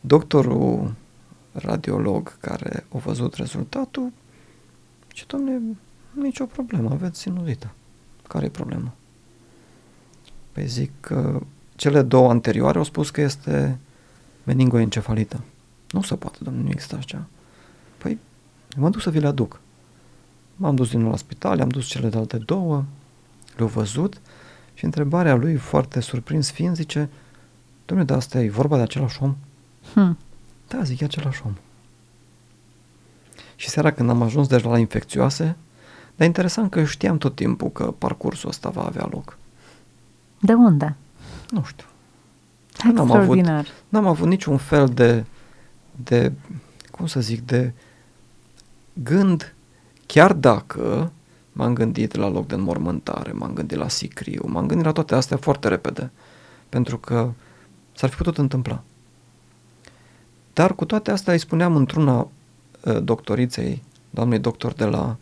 Doctorul 0.00 0.94
radiolog 1.52 2.38
care 2.40 2.86
a 2.94 2.98
văzut 2.98 3.34
rezultatul 3.34 4.12
ce 5.08 5.24
domne, 5.26 5.60
nicio 6.12 6.44
problemă, 6.44 6.90
aveți 6.90 7.20
sinuzită. 7.20 7.70
Care 8.28 8.44
e 8.44 8.48
problema? 8.48 8.92
Păi 10.52 10.66
zic 10.66 10.90
că 11.00 11.40
cele 11.76 12.02
două 12.02 12.30
anterioare 12.30 12.78
au 12.78 12.84
spus 12.84 13.10
că 13.10 13.20
este 13.20 13.78
meningoencefalită. 14.44 15.40
Nu 15.90 16.02
se 16.02 16.14
poate, 16.14 16.38
domnule, 16.40 16.64
nu 16.64 16.70
există 16.70 16.96
așa. 16.96 17.26
Păi, 18.68 18.82
mă 18.82 18.90
duc 18.90 19.00
să 19.00 19.10
vi 19.10 19.20
le 19.20 19.26
aduc. 19.26 19.60
M-am 20.56 20.74
dus 20.74 20.90
din 20.90 21.00
nou 21.00 21.10
la 21.10 21.16
spital, 21.16 21.60
am 21.60 21.68
dus 21.68 21.86
cele 21.86 22.08
de 22.08 22.16
alte 22.16 22.36
două, 22.36 22.84
le-au 23.56 23.68
văzut 23.68 24.20
și 24.74 24.84
întrebarea 24.84 25.34
lui, 25.34 25.54
foarte 25.56 26.00
surprins 26.00 26.50
fiind, 26.50 26.76
zice, 26.76 27.08
domnule, 27.84 28.08
dar 28.08 28.18
asta 28.18 28.40
e 28.40 28.50
vorba 28.50 28.76
de 28.76 28.82
același 28.82 29.22
om? 29.22 29.36
Hm. 29.94 30.18
Da, 30.68 30.82
zic, 30.82 31.00
e 31.00 31.04
același 31.04 31.42
om. 31.44 31.52
Și 33.56 33.68
seara 33.68 33.92
când 33.92 34.10
am 34.10 34.22
ajuns 34.22 34.46
deja 34.46 34.68
la 34.68 34.78
infecțioase, 34.78 35.56
dar 36.16 36.26
interesant 36.26 36.70
că 36.70 36.84
știam 36.84 37.18
tot 37.18 37.34
timpul 37.34 37.70
că 37.70 37.84
parcursul 37.84 38.48
ăsta 38.48 38.68
va 38.68 38.84
avea 38.84 39.08
loc. 39.10 39.38
De 40.40 40.52
unde? 40.52 40.96
Nu 41.50 41.62
știu. 41.64 41.86
N-am 42.84 42.98
avut, 42.98 43.14
Extraordinar. 43.14 43.66
n-am 43.88 44.06
avut 44.06 44.28
niciun 44.28 44.56
fel 44.56 44.88
de, 44.88 45.24
de, 46.04 46.32
cum 46.90 47.06
să 47.06 47.20
zic, 47.20 47.46
de 47.46 47.72
gând, 49.02 49.54
chiar 50.06 50.32
dacă 50.32 51.12
m-am 51.52 51.74
gândit 51.74 52.14
la 52.14 52.28
loc 52.28 52.46
de 52.46 52.54
înmormântare, 52.54 53.32
m-am 53.32 53.52
gândit 53.52 53.76
la 53.76 53.88
sicriu, 53.88 54.42
m-am 54.46 54.66
gândit 54.66 54.86
la 54.86 54.92
toate 54.92 55.14
astea 55.14 55.36
foarte 55.36 55.68
repede, 55.68 56.10
pentru 56.68 56.98
că 56.98 57.32
s-ar 57.92 58.10
fi 58.10 58.16
putut 58.16 58.38
întâmpla. 58.38 58.82
Dar 60.52 60.74
cu 60.74 60.84
toate 60.84 61.10
astea 61.10 61.32
îi 61.32 61.38
spuneam 61.38 61.76
într-una 61.76 62.18
uh, 62.20 63.02
doctoriței, 63.02 63.82
doamnei 64.10 64.38
doctor 64.38 64.72
de 64.72 64.84
la 64.84 65.16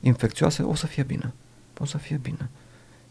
infecțioase, 0.00 0.62
o 0.62 0.74
să 0.74 0.86
fie 0.86 1.02
bine, 1.02 1.32
o 1.78 1.84
să 1.84 1.98
fie 1.98 2.16
bine. 2.22 2.50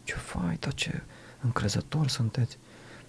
Ce 0.04 0.14
fai, 0.14 0.56
dar 0.60 0.74
ce 0.74 1.02
încrezător 1.40 2.08
sunteți. 2.08 2.58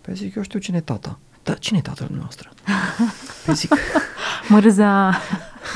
Păi 0.02 0.16
zic, 0.16 0.36
eu 0.36 0.44
știu 0.44 0.60
cine 0.60 0.78
e 0.78 0.82
tata. 0.82 1.20
Dar 1.44 1.60
cine 1.60 1.78
e 1.78 1.82
tatăl 1.82 2.10
nostru? 2.12 2.50
Păi 3.46 3.54
zic, 3.54 3.74
Mârza. 4.50 5.20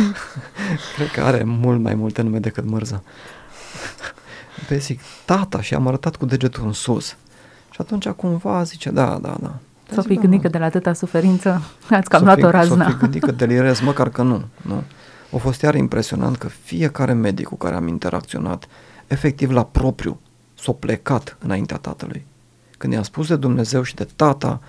cred 0.95 1.11
că 1.11 1.21
are 1.21 1.43
mult 1.43 1.79
mai 1.81 1.95
multe 1.95 2.21
nume 2.21 2.39
decât 2.39 2.65
Mărza. 2.65 3.03
Păi 4.67 4.79
zic, 4.79 4.99
tata 5.25 5.61
și 5.61 5.73
am 5.73 5.87
arătat 5.87 6.15
cu 6.15 6.25
degetul 6.25 6.65
în 6.65 6.73
sus. 6.73 7.15
Și 7.71 7.77
atunci 7.77 8.07
cumva 8.07 8.63
zice, 8.63 8.89
da, 8.89 9.19
da, 9.21 9.37
da. 9.41 9.55
Păi 9.85 9.95
S-o 9.95 10.01
zic, 10.01 10.09
fi 10.09 10.15
da, 10.15 10.21
gândit 10.21 10.41
da. 10.41 10.45
că 10.45 10.51
de 10.51 10.57
la 10.57 10.65
atâta 10.65 10.93
suferință 10.93 11.61
ați 11.89 12.09
cam 12.09 12.19
S-o 12.19 12.25
luat 12.25 12.37
fi- 12.37 12.43
o 12.43 12.49
razna. 12.49 12.85
S-o 12.85 12.91
fi 12.91 12.97
gândit 12.97 13.23
că 13.23 13.31
delirez, 13.31 13.79
măcar 13.79 14.09
că 14.09 14.21
nu. 14.21 14.43
nu. 14.61 14.83
A 15.33 15.37
fost 15.37 15.61
iar 15.61 15.75
impresionant 15.75 16.37
că 16.37 16.47
fiecare 16.47 17.13
medic 17.13 17.47
cu 17.47 17.55
care 17.55 17.75
am 17.75 17.87
interacționat, 17.87 18.67
efectiv 19.07 19.51
la 19.51 19.65
propriu, 19.65 20.19
s-a 20.53 20.71
plecat 20.71 21.37
înaintea 21.39 21.77
tatălui. 21.77 22.25
Când 22.77 22.93
i-am 22.93 23.03
spus 23.03 23.27
de 23.27 23.35
Dumnezeu 23.35 23.83
și 23.83 23.95
de 23.95 24.07
tata, 24.15 24.47
ă, 24.47 24.59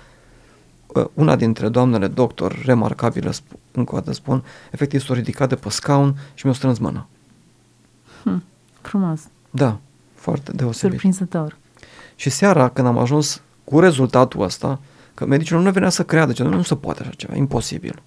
una 1.15 1.37
dintre 1.37 1.69
doamnele 1.69 2.07
doctor, 2.07 2.63
remarcabilă, 2.65 3.31
sp- 3.31 3.59
încă 3.73 3.95
o 3.95 3.99
dată 3.99 4.13
spun, 4.13 4.45
efectiv 4.71 5.01
s-a 5.01 5.15
ridicat 5.15 5.49
de 5.49 5.55
pe 5.55 5.71
scaun 5.71 6.19
și 6.35 6.47
mi-a 6.47 6.55
strâns 6.55 6.79
mâna. 6.79 7.07
Hm. 8.23 8.43
Frumos. 8.81 9.21
Da, 9.51 9.79
foarte 10.15 10.53
deosebit. 10.53 11.01
Surprinzător. 11.01 11.57
Și 12.17 12.31
seara, 12.31 12.69
când 12.69 12.87
am 12.87 12.99
ajuns 12.99 13.43
cu 13.65 13.81
rezultatul 13.81 14.43
ăsta, 14.43 14.81
că 15.15 15.27
medicul 15.27 15.63
nu 15.63 15.71
venea 15.71 15.89
să 15.89 16.05
creadă, 16.05 16.33
ce 16.33 16.43
nu 16.43 16.63
se 16.63 16.77
poate 16.77 17.03
așa 17.03 17.11
ceva, 17.11 17.35
imposibil. 17.37 18.03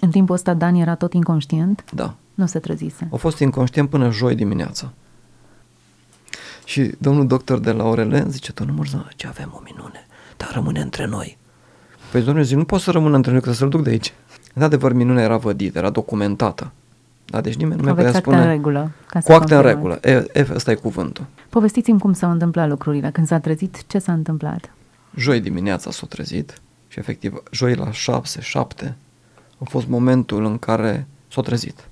În 0.00 0.10
timpul 0.10 0.34
ăsta 0.34 0.54
Dan 0.54 0.74
era 0.74 0.94
tot 0.94 1.12
inconștient? 1.12 1.84
Da. 1.92 2.14
Nu 2.34 2.46
se 2.46 2.58
trezise. 2.58 3.08
A 3.12 3.16
fost 3.16 3.38
inconștient 3.38 3.90
până 3.90 4.10
joi 4.10 4.34
dimineața. 4.34 4.92
Și 6.64 6.94
domnul 6.98 7.26
doctor 7.26 7.58
de 7.58 7.72
la 7.72 7.84
Orelen 7.84 8.30
zice, 8.30 8.52
domnul 8.52 8.76
Murza, 8.76 9.08
ce 9.16 9.26
avem 9.26 9.52
o 9.54 9.60
minune, 9.64 10.06
dar 10.36 10.50
rămâne 10.52 10.80
între 10.80 11.06
noi. 11.06 11.38
Păi 12.10 12.22
domnule, 12.22 12.44
zic, 12.46 12.56
nu 12.56 12.64
pot 12.64 12.80
să 12.80 12.90
rămână 12.90 13.16
între 13.16 13.30
noi, 13.30 13.40
că 13.40 13.52
să-l 13.52 13.68
duc 13.68 13.82
de 13.82 13.90
aici. 13.90 14.12
În 14.54 14.62
adevăr, 14.62 14.92
minunea 14.92 15.22
era 15.24 15.36
vădită, 15.36 15.78
era 15.78 15.90
documentată. 15.90 16.70
Da, 17.24 17.40
deci 17.40 17.54
nimeni 17.56 17.76
nu 17.80 17.82
mai 17.82 17.92
Aveți 17.92 18.06
putea 18.06 18.18
acte 18.18 18.30
în 18.30 18.36
spune... 18.36 18.52
regulă. 18.54 18.90
Ca 19.06 19.20
să 19.20 19.26
Cu 19.26 19.32
acte 19.38 19.54
în 19.54 19.60
confirmați. 19.62 20.00
regulă. 20.06 20.24
E, 20.34 20.40
e, 20.40 20.46
ăsta 20.54 20.70
e 20.70 20.74
cuvântul. 20.74 21.24
Povestiți-mi 21.48 21.98
cum 21.98 22.12
s-au 22.12 22.30
întâmplat 22.30 22.68
lucrurile. 22.68 23.10
Când 23.10 23.26
s-a 23.26 23.38
trezit, 23.38 23.86
ce 23.86 23.98
s-a 23.98 24.12
întâmplat? 24.12 24.70
Joi 25.16 25.40
dimineața 25.40 25.90
s-a 25.90 26.06
trezit 26.08 26.60
și 26.88 26.98
efectiv, 26.98 27.42
joi 27.50 27.74
la 27.74 27.90
șapte, 27.92 28.40
șapte, 28.40 28.94
a 29.58 29.64
fost 29.64 29.86
momentul 29.88 30.44
în 30.44 30.58
care 30.58 31.06
s-a 31.32 31.40
trezit. 31.40 31.88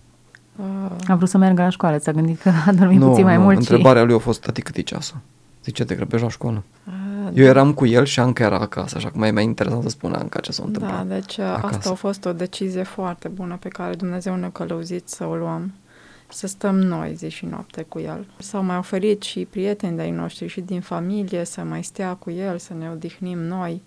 Uh, 0.57 0.90
A 1.07 1.14
vrut 1.14 1.29
să 1.29 1.38
meargă 1.38 1.62
la 1.62 1.68
școală, 1.68 1.98
s-a 1.98 2.12
gândit 2.12 2.40
că 2.40 2.50
a 2.66 2.72
dormit 2.72 3.00
puțin 3.00 3.24
mai 3.24 3.38
mult 3.38 3.57
întrebarea 3.59 4.03
lui 4.05 4.14
a 4.14 4.18
fost, 4.18 4.40
tati, 4.40 4.62
cât 4.62 4.77
e 4.77 4.81
ceasul? 4.81 5.16
Zice, 5.64 5.85
te 5.85 5.94
grăbești 5.94 6.24
la 6.24 6.31
școală? 6.31 6.62
uh, 6.87 6.92
Eu 7.35 7.45
eram 7.45 7.73
cu 7.75 7.87
el 7.87 8.05
și 8.05 8.21
Anca 8.21 8.45
era 8.45 8.59
acasă, 8.59 8.97
așa 8.97 9.11
că 9.11 9.19
mai 9.19 9.29
e 9.29 9.33
mai 9.33 9.45
interesant 9.45 9.83
să 9.83 9.89
spună 9.89 10.17
Anca 10.17 10.41
ce 10.41 10.53
s-a 10.53 10.63
Da, 10.63 10.67
întâmplat. 10.69 11.07
deci 11.07 11.37
uh, 11.37 11.45
acasă. 11.45 11.75
asta 11.77 11.91
a 11.91 11.95
fost 11.95 12.25
o 12.25 12.33
decizie 12.33 12.83
foarte 12.83 13.29
bună 13.29 13.57
pe 13.61 13.69
care 13.69 13.95
Dumnezeu 13.95 14.35
ne-a 14.37 14.51
călăuzit 14.51 15.09
să 15.09 15.25
o 15.27 15.37
luăm. 15.37 15.73
Să 16.29 16.47
stăm 16.47 16.75
noi 16.79 17.15
zi 17.15 17.29
și 17.29 17.45
noapte 17.45 17.83
cu 17.83 17.99
el. 17.99 18.27
S-au 18.39 18.63
mai 18.63 18.77
oferit 18.77 19.23
și 19.23 19.47
prieteni 19.51 19.97
de-ai 19.97 20.11
noștri 20.11 20.47
și 20.47 20.61
din 20.61 20.81
familie 20.81 21.45
să 21.45 21.61
mai 21.61 21.83
stea 21.85 22.15
cu 22.15 22.31
el, 22.31 22.59
să 22.59 22.73
ne 22.79 22.89
odihnim 22.91 23.39
noi. 23.39 23.83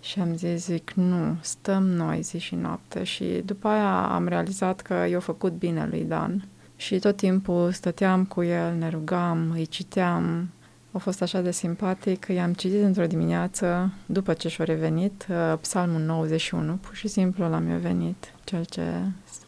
Și 0.00 0.20
am 0.20 0.36
zis, 0.36 0.64
zic, 0.64 0.90
nu, 0.94 1.36
stăm 1.40 1.82
noi 1.82 2.20
zi 2.22 2.38
și 2.38 2.54
noapte. 2.54 3.02
Și 3.04 3.24
după 3.44 3.68
aia 3.68 4.02
am 4.14 4.28
realizat 4.28 4.80
că 4.80 4.94
i-a 5.10 5.20
făcut 5.20 5.52
bine 5.52 5.86
lui 5.90 6.04
Dan. 6.08 6.44
Și 6.76 6.98
tot 6.98 7.16
timpul 7.16 7.72
stăteam 7.72 8.24
cu 8.24 8.42
el, 8.42 8.74
ne 8.78 8.88
rugam, 8.88 9.50
îi 9.54 9.66
citeam. 9.66 10.48
A 10.92 10.98
fost 10.98 11.22
așa 11.22 11.40
de 11.40 11.50
simpatic 11.50 12.24
că 12.24 12.32
i-am 12.32 12.52
citit 12.52 12.82
într-o 12.82 13.06
dimineață, 13.06 13.92
după 14.06 14.32
ce 14.32 14.48
și-a 14.48 14.64
revenit, 14.64 15.26
uh, 15.30 15.58
Psalmul 15.60 16.00
91, 16.00 16.72
pur 16.72 16.94
și 16.94 17.08
simplu 17.08 17.48
l-am 17.48 17.70
eu 17.70 17.78
venit, 17.78 18.32
cel 18.44 18.64
ce 18.64 18.82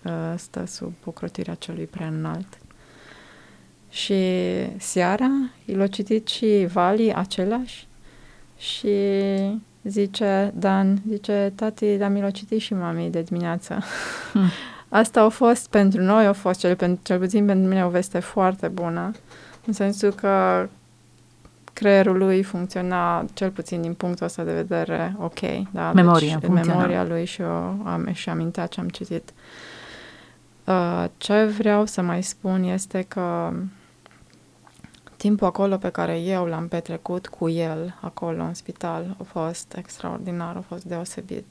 uh, 0.04 0.12
stă 0.37 0.64
sub 0.66 0.92
ocrotirea 1.04 1.54
celui 1.54 1.85
prea 1.85 2.07
înalt. 2.07 2.59
Și 3.90 4.14
seara 4.78 5.30
l-a 5.64 5.87
citit 5.87 6.28
și 6.28 6.66
Vali 6.72 7.14
același 7.14 7.87
și 8.59 8.96
zice, 9.83 10.52
Dan, 10.57 11.02
zice, 11.09 11.52
tati, 11.54 11.96
dar 11.96 12.11
mi 12.11 12.20
l-a 12.20 12.30
citit 12.30 12.61
și 12.61 12.74
mamei 12.74 13.11
de 13.11 13.22
dimineață. 13.22 13.83
Hmm. 14.33 14.48
Asta 14.88 15.22
a 15.22 15.28
fost 15.28 15.68
pentru 15.68 16.02
noi, 16.02 16.26
a 16.26 16.33
fost 16.33 16.61
cel, 16.61 16.76
pen- 16.76 17.02
cel 17.02 17.18
puțin 17.18 17.46
pentru 17.46 17.68
mine 17.68 17.85
o 17.85 17.88
veste 17.88 18.18
foarte 18.18 18.68
bună, 18.68 19.12
în 19.66 19.72
sensul 19.72 20.12
că 20.12 20.66
creierul 21.74 22.18
lui 22.18 22.42
funcționa 22.42 23.24
cel 23.34 23.50
puțin 23.50 23.80
din 23.80 23.94
punctul 23.94 24.26
ăsta 24.26 24.42
de 24.42 24.52
vedere 24.52 25.16
ok. 25.18 25.40
Da? 25.70 25.92
Memoria 25.92 26.38
deci, 26.38 26.48
funcționa. 26.50 26.76
memoria 26.76 27.04
lui 27.04 27.24
și, 27.24 27.40
o, 27.40 27.52
am, 27.84 28.08
și 28.12 28.28
amintea 28.28 28.66
ce 28.66 28.80
am 28.80 28.88
citit. 28.88 29.32
Uh, 30.64 31.04
ce 31.16 31.44
vreau 31.44 31.84
să 31.84 32.02
mai 32.02 32.22
spun 32.22 32.62
este 32.62 33.02
că 33.02 33.52
timpul 35.16 35.46
acolo 35.46 35.76
pe 35.76 35.88
care 35.88 36.20
eu 36.20 36.44
l-am 36.44 36.68
petrecut 36.68 37.26
cu 37.26 37.48
el, 37.48 37.98
acolo 38.00 38.42
în 38.42 38.54
spital, 38.54 39.16
a 39.20 39.22
fost 39.22 39.74
extraordinar, 39.76 40.56
a 40.56 40.64
fost 40.68 40.84
deosebit. 40.84 41.46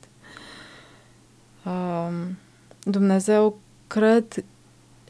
Um, 1.66 2.38
Dumnezeu, 2.84 3.58
cred, 3.88 4.44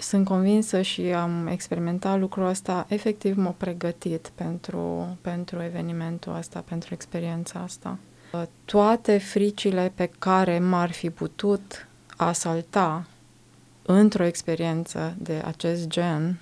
sunt 0.03 0.25
convinsă 0.25 0.81
și 0.81 1.01
am 1.01 1.47
experimentat 1.47 2.19
lucrul 2.19 2.45
ăsta, 2.45 2.85
efectiv 2.89 3.37
m-a 3.37 3.55
pregătit 3.57 4.31
pentru, 4.35 5.17
pentru 5.21 5.61
evenimentul 5.61 6.35
ăsta, 6.37 6.63
pentru 6.67 6.93
experiența 6.93 7.59
asta. 7.59 7.97
Toate 8.65 9.17
fricile 9.17 9.91
pe 9.95 10.09
care 10.19 10.59
m-ar 10.59 10.91
fi 10.91 11.09
putut 11.09 11.87
asalta 12.17 13.05
într-o 13.85 14.23
experiență 14.23 15.15
de 15.17 15.41
acest 15.45 15.87
gen, 15.87 16.39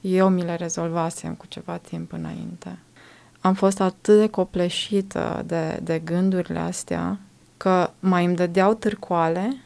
eu 0.00 0.28
mi 0.28 0.42
le 0.42 0.54
rezolvasem 0.54 1.34
cu 1.34 1.46
ceva 1.48 1.76
timp 1.76 2.12
înainte. 2.12 2.78
Am 3.40 3.54
fost 3.54 3.80
atât 3.80 4.18
de 4.18 4.28
copleșită 4.28 5.42
de, 5.46 5.80
de 5.82 5.98
gândurile 5.98 6.58
astea 6.58 7.18
că 7.56 7.90
mai 8.00 8.24
îmi 8.24 8.36
dădeau 8.36 8.74
târcoale 8.74 9.56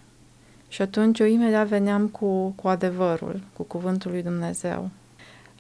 și 0.77 0.83
atunci 0.83 1.19
eu 1.19 1.27
imediat 1.27 1.67
veneam 1.67 2.07
cu, 2.07 2.49
cu 2.49 2.69
adevărul, 2.69 3.41
cu 3.53 3.62
cuvântul 3.62 4.11
lui 4.11 4.23
Dumnezeu. 4.23 4.91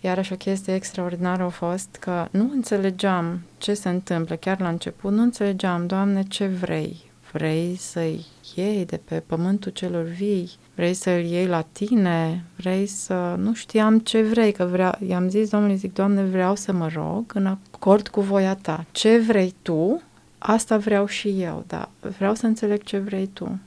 Iarăși 0.00 0.32
o 0.32 0.36
chestie 0.36 0.74
extraordinară 0.74 1.42
a 1.42 1.48
fost 1.48 1.96
că 2.00 2.26
nu 2.30 2.50
înțelegeam 2.52 3.40
ce 3.58 3.74
se 3.74 3.88
întâmplă, 3.88 4.36
chiar 4.36 4.60
la 4.60 4.68
început, 4.68 5.12
nu 5.12 5.22
înțelegeam, 5.22 5.86
Doamne, 5.86 6.22
ce 6.22 6.46
vrei? 6.46 7.10
Vrei 7.32 7.76
să-i 7.78 8.26
iei 8.54 8.86
de 8.86 9.00
pe 9.04 9.22
pământul 9.26 9.72
celor 9.72 10.04
vii? 10.04 10.50
Vrei 10.74 10.94
să-l 10.94 11.24
iei 11.24 11.46
la 11.46 11.60
tine? 11.72 12.44
Vrei 12.56 12.86
să... 12.86 13.34
Nu 13.38 13.54
știam 13.54 13.98
ce 13.98 14.22
vrei, 14.22 14.52
că 14.52 14.64
vrea... 14.64 14.98
i-am 15.06 15.28
zis 15.28 15.50
Domnului, 15.50 15.76
zic, 15.76 15.92
Doamne, 15.92 16.22
vreau 16.22 16.54
să 16.54 16.72
mă 16.72 16.88
rog 16.94 17.24
în 17.34 17.46
acord 17.46 18.08
cu 18.08 18.20
voia 18.20 18.54
Ta. 18.54 18.84
Ce 18.90 19.18
vrei 19.18 19.54
Tu? 19.62 20.02
Asta 20.38 20.76
vreau 20.76 21.06
și 21.06 21.40
eu, 21.40 21.64
dar 21.66 21.88
vreau 22.18 22.34
să 22.34 22.46
înțeleg 22.46 22.82
ce 22.82 22.98
vrei 22.98 23.26
Tu. 23.26 23.58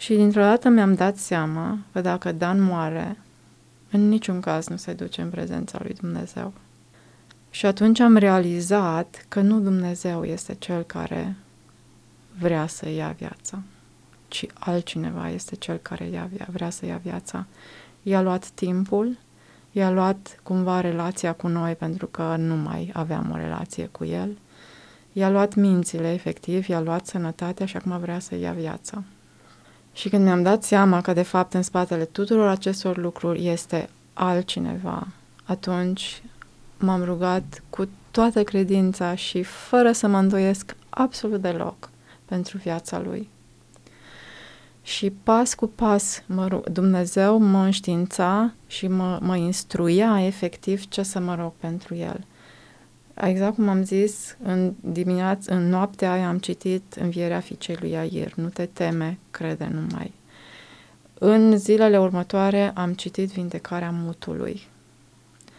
Și 0.00 0.14
dintr-o 0.14 0.40
dată 0.40 0.68
mi-am 0.68 0.94
dat 0.94 1.16
seama 1.16 1.78
că 1.92 2.00
dacă 2.00 2.32
Dan 2.32 2.62
moare, 2.62 3.18
în 3.90 4.08
niciun 4.08 4.40
caz 4.40 4.66
nu 4.66 4.76
se 4.76 4.92
duce 4.92 5.20
în 5.20 5.30
prezența 5.30 5.78
lui 5.82 5.94
Dumnezeu. 6.00 6.52
Și 7.50 7.66
atunci 7.66 8.00
am 8.00 8.16
realizat 8.16 9.24
că 9.28 9.40
nu 9.40 9.60
Dumnezeu 9.60 10.24
este 10.24 10.54
cel 10.54 10.82
care 10.82 11.36
vrea 12.38 12.66
să 12.66 12.88
ia 12.88 13.14
viața, 13.18 13.62
ci 14.28 14.46
altcineva 14.54 15.30
este 15.30 15.54
cel 15.54 15.76
care 15.76 16.08
ia, 16.08 16.30
vrea 16.50 16.70
să 16.70 16.86
ia 16.86 17.00
viața. 17.02 17.46
I-a 18.02 18.20
luat 18.20 18.46
timpul, 18.48 19.18
i-a 19.72 19.90
luat 19.90 20.40
cumva 20.42 20.80
relația 20.80 21.32
cu 21.32 21.48
noi 21.48 21.74
pentru 21.74 22.06
că 22.06 22.36
nu 22.38 22.56
mai 22.56 22.90
aveam 22.92 23.30
o 23.32 23.36
relație 23.36 23.86
cu 23.86 24.04
el, 24.04 24.38
i-a 25.12 25.30
luat 25.30 25.54
mințile, 25.54 26.12
efectiv, 26.12 26.68
i-a 26.68 26.80
luat 26.80 27.06
sănătatea 27.06 27.66
și 27.66 27.76
acum 27.76 27.98
vrea 27.98 28.18
să 28.18 28.36
ia 28.36 28.52
viața. 28.52 29.02
Și 29.98 30.08
când 30.08 30.24
mi-am 30.24 30.42
dat 30.42 30.62
seama 30.62 31.00
că, 31.00 31.12
de 31.12 31.22
fapt, 31.22 31.54
în 31.54 31.62
spatele 31.62 32.04
tuturor 32.04 32.48
acestor 32.48 32.96
lucruri 32.96 33.46
este 33.46 33.88
altcineva, 34.12 35.06
atunci 35.44 36.22
m-am 36.76 37.04
rugat 37.04 37.62
cu 37.70 37.88
toată 38.10 38.42
credința 38.42 39.14
și 39.14 39.42
fără 39.42 39.92
să 39.92 40.06
mă 40.06 40.18
îndoiesc 40.18 40.76
absolut 40.88 41.40
deloc 41.40 41.90
pentru 42.24 42.56
viața 42.56 43.00
lui. 43.00 43.28
Și 44.82 45.10
pas 45.10 45.54
cu 45.54 45.66
pas 45.66 46.22
mă 46.26 46.46
rug, 46.46 46.68
Dumnezeu 46.68 47.38
mă 47.38 47.62
înștiința 47.62 48.52
și 48.66 48.86
mă, 48.86 49.18
mă 49.22 49.36
instruia 49.36 50.24
efectiv 50.24 50.88
ce 50.88 51.02
să 51.02 51.20
mă 51.20 51.34
rog 51.34 51.52
pentru 51.60 51.94
el. 51.94 52.24
Exact 53.20 53.54
cum 53.54 53.68
am 53.68 53.82
zis, 53.82 54.36
în 54.42 54.72
dimineață, 54.80 55.54
în 55.54 55.68
noaptea 55.68 56.12
aia 56.12 56.28
am 56.28 56.38
citit 56.38 56.82
Învierea 57.00 57.40
fiicei 57.40 57.76
lui 57.80 57.90
Iair, 57.90 58.32
nu 58.34 58.48
te 58.48 58.66
teme, 58.66 59.18
crede 59.30 59.70
numai. 59.72 60.12
În 61.18 61.56
zilele 61.56 61.98
următoare 61.98 62.72
am 62.74 62.92
citit 62.92 63.32
Vindecarea 63.32 63.90
mutului. 63.90 64.62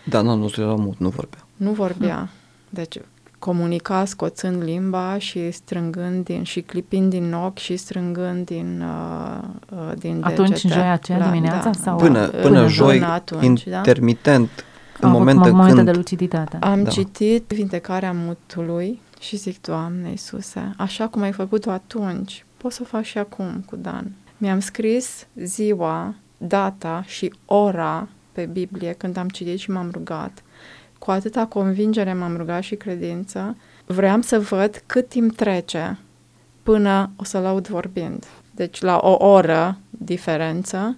Da, 0.05 0.21
nu, 0.21 0.35
nu 0.35 0.51
era 0.57 0.75
mut, 0.75 0.97
nu 0.97 1.09
vorbea. 1.09 1.45
Nu 1.55 1.71
vorbea. 1.71 2.29
Deci 2.69 2.97
comunica 3.39 4.05
scoțând 4.05 4.63
limba 4.63 5.17
și 5.17 5.51
strângând 5.51 6.23
din, 6.23 6.43
și 6.43 6.61
clipind 6.61 7.09
din 7.09 7.33
ochi 7.33 7.57
și 7.57 7.77
strângând 7.77 8.45
din, 8.45 8.81
uh, 8.81 9.43
uh 9.69 9.91
din 9.97 10.21
Atunci, 10.23 10.49
degete. 10.49 10.73
joia 10.73 10.91
aceea 10.91 11.17
La, 11.17 11.25
dimineața? 11.25 11.69
Da, 11.69 11.71
sau? 11.71 11.97
Până, 11.97 12.27
până, 12.27 12.41
până 12.41 12.67
joi, 12.67 12.97
până 12.97 13.11
atunci, 13.11 13.63
intermitent, 13.63 14.49
da? 14.55 14.63
În 14.99 15.09
momente, 15.11 15.49
momente 15.49 15.73
când... 15.73 15.85
de 15.85 15.91
luciditate. 15.91 16.57
Am 16.61 16.83
da. 16.83 16.89
citit 16.89 17.43
Vindecarea 17.47 18.13
Mutului 18.13 19.01
și 19.19 19.35
zic, 19.35 19.61
Doamne 19.61 20.09
Iisuse, 20.09 20.73
așa 20.77 21.07
cum 21.07 21.21
ai 21.21 21.31
făcut-o 21.31 21.71
atunci, 21.71 22.45
pot 22.57 22.71
să 22.71 22.79
o 22.81 22.85
fac 22.85 23.03
și 23.03 23.17
acum 23.17 23.63
cu 23.65 23.75
Dan. 23.75 24.11
Mi-am 24.37 24.59
scris 24.59 25.27
ziua, 25.35 26.15
data 26.37 27.03
și 27.05 27.33
ora 27.45 28.07
pe 28.31 28.45
Biblie 28.45 28.93
când 28.93 29.17
am 29.17 29.27
citit 29.27 29.59
și 29.59 29.71
m-am 29.71 29.89
rugat. 29.93 30.43
Cu 30.99 31.11
atâta 31.11 31.45
convingere 31.45 32.13
m-am 32.13 32.37
rugat 32.37 32.61
și 32.61 32.75
credință, 32.75 33.57
vreau 33.85 34.21
să 34.21 34.39
văd 34.39 34.83
cât 34.85 35.07
timp 35.07 35.35
trece 35.35 35.99
până 36.63 37.11
o 37.15 37.23
să 37.23 37.39
laud 37.39 37.67
vorbind. 37.67 38.25
Deci 38.51 38.81
la 38.81 38.99
o 39.01 39.27
oră 39.27 39.77
diferență, 39.89 40.97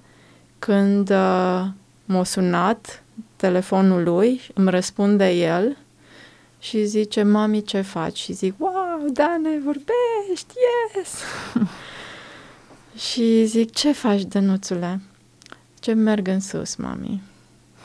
când 0.59 1.09
uh, 1.09 1.65
m-a 2.05 2.23
sunat 2.23 3.00
telefonul 3.41 4.03
lui, 4.03 4.41
îmi 4.53 4.69
răspunde 4.69 5.29
el 5.29 5.77
și 6.59 6.85
zice, 6.85 7.23
mami, 7.23 7.63
ce 7.63 7.81
faci? 7.81 8.17
Și 8.17 8.33
zic, 8.33 8.53
wow, 8.57 9.07
Dane, 9.13 9.59
vorbești, 9.63 10.53
yes! 10.95 11.23
și 13.07 13.45
zic, 13.45 13.73
ce 13.73 13.91
faci, 13.91 14.21
Dănuțule? 14.21 15.01
Ce 15.79 15.93
merg 15.93 16.27
în 16.27 16.39
sus, 16.39 16.75
mami? 16.75 17.21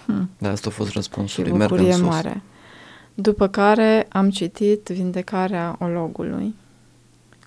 Hmm. 0.05 0.31
Da, 0.39 0.51
asta 0.51 0.69
a 0.69 0.73
fost 0.73 0.93
răspunsul 0.93 1.45
și 1.45 1.51
lui, 1.51 1.59
merg 1.59 1.73
în 1.73 1.93
sus. 1.93 2.01
mare. 2.01 2.43
După 3.15 3.49
care 3.49 4.07
am 4.09 4.31
citit 4.31 4.89
vindecarea 4.89 5.77
ologului, 5.79 6.55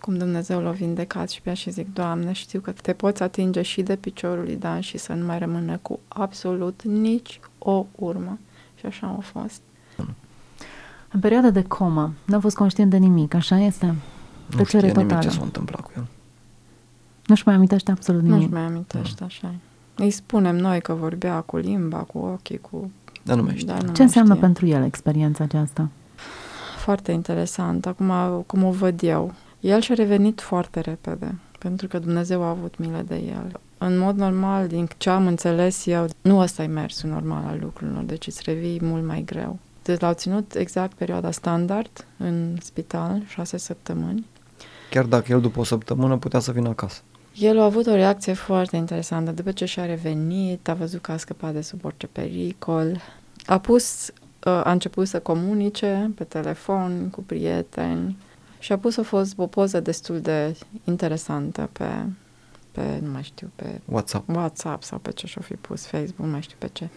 cum 0.01 0.17
Dumnezeu 0.17 0.61
l-a 0.61 0.71
vindecat 0.71 1.29
și 1.29 1.41
pe 1.41 1.53
și 1.53 1.71
zic, 1.71 1.93
Doamne, 1.93 2.31
știu 2.31 2.59
că 2.59 2.71
te 2.71 2.93
poți 2.93 3.23
atinge 3.23 3.61
și 3.61 3.81
de 3.81 3.95
piciorul 3.95 4.43
lui 4.43 4.55
Dan 4.55 4.79
și 4.79 4.97
să 4.97 5.13
nu 5.13 5.25
mai 5.25 5.39
rămână 5.39 5.79
cu 5.81 5.99
absolut 6.07 6.83
nici 6.83 7.39
o 7.59 7.85
urmă. 7.95 8.37
Și 8.75 8.85
așa 8.85 9.15
a 9.17 9.21
fost. 9.21 9.61
În 11.11 11.19
perioada 11.19 11.49
de 11.49 11.63
comă, 11.63 12.13
nu 12.25 12.35
a 12.35 12.39
fost 12.39 12.55
conștient 12.55 12.89
de 12.89 12.97
nimic, 12.97 13.33
așa 13.33 13.59
este? 13.59 13.95
Nu 14.57 14.63
știe 14.63 14.79
totală. 14.79 15.03
nimic 15.03 15.19
ce 15.19 15.29
s-a 15.29 15.43
întâmplat 15.43 15.81
cu 15.81 15.91
el. 15.95 16.05
Nu-și 17.25 17.43
mai 17.45 17.55
amintește 17.55 17.91
absolut 17.91 18.21
nimic. 18.21 18.39
Nu-și 18.39 18.53
mai 18.53 18.61
amintește, 18.61 19.15
da. 19.19 19.25
așa 19.25 19.53
Îi 19.95 20.11
spunem 20.11 20.55
noi 20.55 20.81
că 20.81 20.93
vorbea 20.93 21.39
cu 21.39 21.57
limba, 21.57 21.97
cu 21.97 22.17
ochii, 22.17 22.57
cu... 22.57 22.91
Dar 23.23 23.35
nu 23.35 23.43
mai 23.43 23.55
știe. 23.57 23.73
Dar 23.73 23.81
nu 23.81 23.93
ce 23.93 24.01
înseamnă 24.01 24.33
știe. 24.33 24.45
pentru 24.45 24.65
el 24.65 24.83
experiența 24.83 25.43
aceasta? 25.43 25.89
Foarte 26.77 27.11
interesant. 27.11 27.85
Acum, 27.85 28.11
cum 28.45 28.63
o 28.63 28.71
văd 28.71 29.01
eu. 29.01 29.33
El 29.59 29.81
și-a 29.81 29.95
revenit 29.95 30.41
foarte 30.41 30.79
repede, 30.79 31.35
pentru 31.59 31.87
că 31.87 31.99
Dumnezeu 31.99 32.43
a 32.43 32.49
avut 32.49 32.77
milă 32.77 33.03
de 33.07 33.15
el. 33.15 33.59
În 33.81 33.97
mod 33.97 34.17
normal, 34.17 34.67
din 34.67 34.87
ce 34.97 35.09
am 35.09 35.27
înțeles 35.27 35.85
eu, 35.85 36.07
nu 36.21 36.37
ăsta 36.39 36.63
e 36.63 36.67
mersul 36.67 37.09
normal 37.09 37.43
al 37.45 37.59
lucrurilor, 37.61 38.03
deci 38.03 38.27
îți 38.27 38.41
revii 38.45 38.79
mult 38.81 39.05
mai 39.05 39.23
greu. 39.25 39.57
Deci 39.83 39.99
l-au 39.99 40.13
ținut 40.13 40.55
exact 40.55 40.93
perioada 40.93 41.31
standard 41.31 42.05
în 42.17 42.57
spital, 42.61 43.23
șase 43.27 43.57
săptămâni. 43.57 44.25
Chiar 44.89 45.05
dacă 45.05 45.31
el 45.31 45.41
după 45.41 45.59
o 45.59 45.63
săptămână 45.63 46.17
putea 46.17 46.39
să 46.39 46.51
vină 46.51 46.69
acasă. 46.69 47.01
El 47.35 47.59
a 47.59 47.63
avut 47.63 47.87
o 47.87 47.93
reacție 47.93 48.33
foarte 48.33 48.75
interesantă. 48.75 49.31
După 49.31 49.51
ce 49.51 49.65
și-a 49.65 49.85
revenit, 49.85 50.67
a 50.67 50.73
văzut 50.73 51.01
că 51.01 51.11
a 51.11 51.17
scăpat 51.17 51.53
de 51.53 51.61
sub 51.61 51.85
orice 51.85 52.07
pericol. 52.07 53.01
A 53.45 53.57
pus, 53.57 54.07
uh, 54.45 54.61
a 54.63 54.71
început 54.71 55.07
să 55.07 55.19
comunice 55.19 56.11
pe 56.15 56.23
telefon 56.23 57.09
cu 57.11 57.21
prieteni 57.21 58.17
și 58.59 58.71
a 58.71 58.77
pus 58.77 58.95
o, 58.95 59.03
fost, 59.03 59.33
o 59.37 59.47
poză 59.47 59.79
destul 59.79 60.19
de 60.19 60.55
interesantă 60.83 61.69
pe, 61.71 61.85
pe, 62.79 62.99
nu 63.05 63.11
mai 63.11 63.23
știu, 63.23 63.51
pe 63.55 63.81
WhatsApp. 63.85 64.29
WhatsApp 64.29 64.83
sau 64.83 64.97
pe 64.97 65.11
ce 65.11 65.27
și-o 65.27 65.41
fi 65.41 65.53
pus, 65.53 65.85
Facebook, 65.85 66.25
nu 66.25 66.31
mai 66.31 66.41
știu 66.41 66.55
pe 66.59 66.69
ce. 66.71 66.89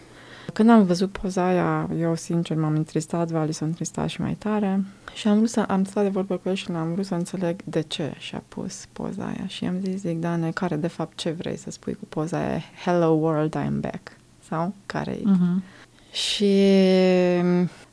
Când 0.53 0.69
am 0.69 0.85
văzut 0.85 1.11
poza 1.11 1.45
aia, 1.45 1.89
eu 1.99 2.15
sincer 2.15 2.57
m-am 2.57 2.75
întristat, 2.75 3.31
Vali 3.31 3.51
s-a 3.51 3.65
întristat 3.65 4.07
și 4.07 4.21
mai 4.21 4.33
tare 4.33 4.83
și 5.13 5.27
am 5.27 5.37
vrut 5.37 5.49
să, 5.49 5.65
am 5.67 5.83
stat 5.83 6.03
de 6.03 6.09
vorbă 6.09 6.35
cu 6.37 6.49
el 6.49 6.55
și 6.55 6.69
l-am 6.69 6.93
vrut 6.93 7.05
să 7.05 7.13
înțeleg 7.13 7.61
de 7.63 7.81
ce 7.81 8.13
și-a 8.17 8.43
pus 8.47 8.85
poza 8.93 9.25
aia 9.25 9.47
și 9.47 9.65
am 9.65 9.79
zis, 9.83 9.99
zic, 9.99 10.19
Dane, 10.19 10.51
care 10.51 10.75
de 10.75 10.87
fapt 10.87 11.17
ce 11.17 11.31
vrei 11.31 11.57
să 11.57 11.71
spui 11.71 11.93
cu 11.93 12.05
poza 12.09 12.37
aia? 12.37 12.61
Hello 12.85 13.07
world, 13.07 13.55
I'm 13.57 13.79
back. 13.79 14.17
Sau 14.47 14.73
care 14.85 15.11
e? 15.11 15.21
Uh-huh. 15.21 15.63
Și 16.11 16.55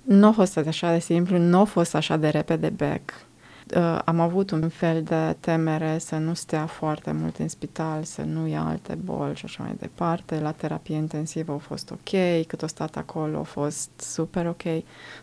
nu 0.03 0.26
a 0.26 0.31
fost 0.31 0.57
așa 0.57 0.92
de 0.92 0.98
simplu, 0.98 1.38
nu 1.38 1.59
a 1.59 1.64
fost 1.64 1.94
așa 1.94 2.16
de 2.16 2.29
repede 2.29 2.68
back 2.68 3.11
uh, 3.11 3.29
am 4.04 4.20
avut 4.20 4.50
un 4.50 4.68
fel 4.68 5.02
de 5.02 5.37
temere 5.40 5.98
să 5.98 6.16
nu 6.16 6.35
stea 6.35 6.66
foarte 6.66 7.12
mult 7.12 7.37
în 7.37 7.48
spital, 7.48 8.02
să 8.02 8.22
nu 8.22 8.46
ia 8.46 8.62
alte 8.62 8.98
boli 9.04 9.35
și 9.35 9.44
așa 9.44 9.62
mai 9.62 9.74
departe. 9.78 10.40
La 10.40 10.52
terapie 10.52 10.96
intensivă 10.96 11.52
a 11.52 11.56
fost 11.56 11.90
ok, 11.90 12.46
cât 12.46 12.62
o 12.62 12.66
stat 12.66 12.96
acolo 12.96 13.38
a 13.38 13.42
fost 13.42 13.90
super 13.96 14.46
ok. 14.46 14.62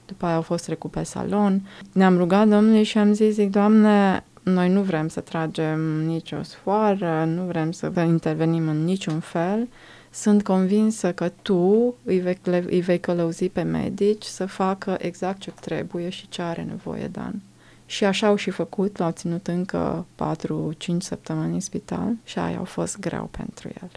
După 0.05 0.25
aia 0.25 0.35
au 0.35 0.41
fost 0.41 0.65
trecut 0.65 0.91
pe 0.91 1.03
salon. 1.03 1.61
Ne-am 1.91 2.17
rugat 2.17 2.47
Domnului 2.47 2.83
și 2.83 2.97
am 2.97 3.13
zis, 3.13 3.33
zic, 3.33 3.51
Doamne, 3.51 4.23
noi 4.43 4.69
nu 4.69 4.81
vrem 4.81 5.07
să 5.07 5.19
tragem 5.19 5.79
nicio 6.05 6.43
sfoară, 6.43 7.25
nu 7.35 7.43
vrem 7.43 7.71
să 7.71 7.91
intervenim 7.95 8.67
în 8.67 8.83
niciun 8.83 9.19
fel, 9.19 9.67
sunt 10.11 10.43
convinsă 10.43 11.13
că 11.13 11.31
tu 11.41 11.95
îi 12.03 12.19
vei, 12.19 12.37
îi 12.65 12.81
vei 12.81 12.99
călăuzi 12.99 13.49
pe 13.49 13.61
medici 13.61 14.23
să 14.23 14.45
facă 14.45 14.97
exact 14.99 15.39
ce 15.39 15.51
trebuie 15.51 16.09
și 16.09 16.29
ce 16.29 16.41
are 16.41 16.63
nevoie 16.63 17.07
Dan. 17.07 17.41
Și 17.89 18.03
așa 18.05 18.27
au 18.27 18.35
și 18.35 18.49
făcut, 18.49 18.97
l-au 18.97 19.11
ținut 19.11 19.47
încă 19.47 20.05
4-5 20.15 20.97
săptămâni 20.97 21.53
în 21.53 21.59
spital 21.59 22.13
și 22.23 22.39
aia 22.39 22.57
au 22.57 22.63
fost 22.63 22.99
greu 22.99 23.29
pentru 23.31 23.69
el. 23.81 23.89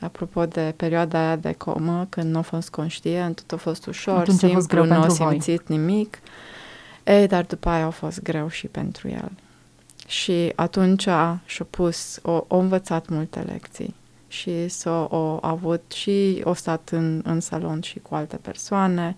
Apropo 0.00 0.46
de 0.46 0.74
perioada 0.76 1.18
aia 1.18 1.36
de 1.36 1.52
comă, 1.52 2.06
când 2.08 2.30
nu 2.30 2.38
a 2.38 2.42
fost 2.42 2.70
conștient, 2.70 3.42
tot 3.42 3.58
a 3.58 3.62
fost 3.62 3.86
ușor, 3.86 4.18
Atunci 4.18 4.42
a 4.42 4.46
fost 4.48 4.52
simplu, 4.52 4.66
greu 4.66 4.84
nu 4.84 4.92
a 4.92 5.06
pentru 5.06 5.24
voi. 5.24 5.30
simțit 5.32 5.68
nimic. 5.68 6.18
Ei, 7.04 7.26
dar 7.26 7.44
după 7.44 7.68
aia 7.68 7.86
a 7.86 7.90
fost 7.90 8.22
greu 8.22 8.48
și 8.48 8.66
pentru 8.66 9.08
el. 9.08 9.30
Și 10.06 10.52
atunci 10.54 11.06
a, 11.06 11.40
și-a 11.44 11.66
pus, 11.70 12.18
o, 12.22 12.44
o 12.48 12.56
învățat 12.56 13.08
multe 13.08 13.40
lecții 13.40 13.94
și 14.28 14.68
s-a 14.68 15.08
o 15.10 15.38
avut 15.40 15.92
și 15.92 16.40
o 16.44 16.52
stat 16.54 16.88
în, 16.92 17.22
în 17.24 17.40
salon 17.40 17.80
și 17.80 17.98
cu 17.98 18.14
alte 18.14 18.36
persoane, 18.36 19.16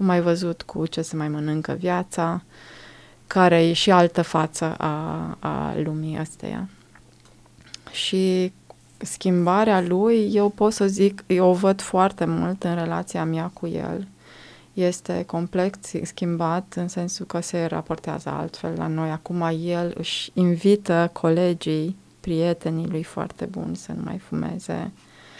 o 0.00 0.04
mai 0.04 0.20
văzut 0.20 0.62
cu 0.62 0.86
ce 0.86 1.02
se 1.02 1.16
mai 1.16 1.28
mănâncă 1.28 1.72
viața, 1.72 2.42
care 3.26 3.62
e 3.62 3.72
și 3.72 3.90
altă 3.90 4.22
față 4.22 4.74
a, 4.78 5.36
a 5.38 5.74
lumii 5.82 6.18
astea. 6.18 6.68
Și 7.92 8.52
schimbarea 8.98 9.80
lui, 9.80 10.30
eu 10.34 10.48
pot 10.48 10.72
să 10.72 10.86
zic, 10.86 11.24
eu 11.26 11.48
o 11.48 11.52
văd 11.52 11.80
foarte 11.80 12.24
mult 12.24 12.62
în 12.62 12.74
relația 12.74 13.24
mea 13.24 13.50
cu 13.52 13.66
el. 13.66 14.06
Este 14.72 15.24
complex 15.26 15.78
schimbat 16.02 16.72
în 16.76 16.88
sensul 16.88 17.26
că 17.26 17.40
se 17.40 17.64
raportează 17.64 18.28
altfel 18.28 18.72
la 18.76 18.86
noi. 18.86 19.10
Acum 19.10 19.40
el 19.62 19.94
își 19.98 20.30
invită 20.34 21.10
colegii, 21.12 21.96
prietenii 22.20 22.86
lui 22.86 23.02
foarte 23.02 23.44
buni 23.44 23.76
să 23.76 23.92
nu 23.92 24.02
mai 24.04 24.18
fumeze 24.18 24.90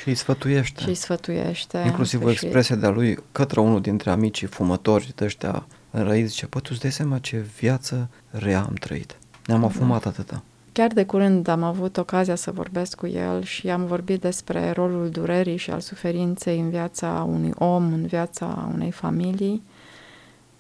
Și 0.01 0.09
îi 0.09 0.15
sfătuiește. 0.15 0.81
și 0.83 0.89
îi 0.89 0.95
sfătuiește. 0.95 1.83
Inclusiv 1.87 2.25
o 2.25 2.31
Și- 2.31 2.45
expresie 2.45 2.77
de-a 2.77 2.91
lui 2.91 3.19
către 3.33 3.61
unul 3.61 3.81
dintre 3.81 4.11
amicii 4.11 4.47
fumători 4.47 5.13
de 5.15 5.25
ăștia 5.25 5.67
înrăiți, 5.99 6.29
zice, 6.29 6.47
bă, 6.51 6.61
tu 6.61 6.69
îți 6.73 6.81
dai 6.81 6.93
seama 6.93 7.19
ce 7.19 7.37
viață 7.59 8.09
rea 8.31 8.63
am 8.63 8.75
trăit. 8.75 9.17
Ne-am 9.47 9.61
Da. 9.61 9.67
afumat 9.67 10.07
atâta. 10.07 10.43
Chiar 10.73 10.93
de 10.93 11.05
curând 11.05 11.49
am 11.49 11.63
avut 11.63 11.97
ocazia 11.97 12.35
să 12.35 12.51
vorbesc 12.51 12.97
cu 12.97 13.07
el 13.07 13.43
și 13.43 13.71
am 13.71 13.87
vorbit 13.87 14.21
despre 14.21 14.71
rolul 14.71 15.11
durerii 15.11 15.57
și 15.57 15.71
al 15.71 15.81
suferinței 15.81 16.61
în 16.61 16.71
viața 16.71 17.27
unui 17.29 17.53
om, 17.59 17.93
în 17.93 18.07
viața 18.07 18.71
unei 18.75 18.91
familii 18.91 19.63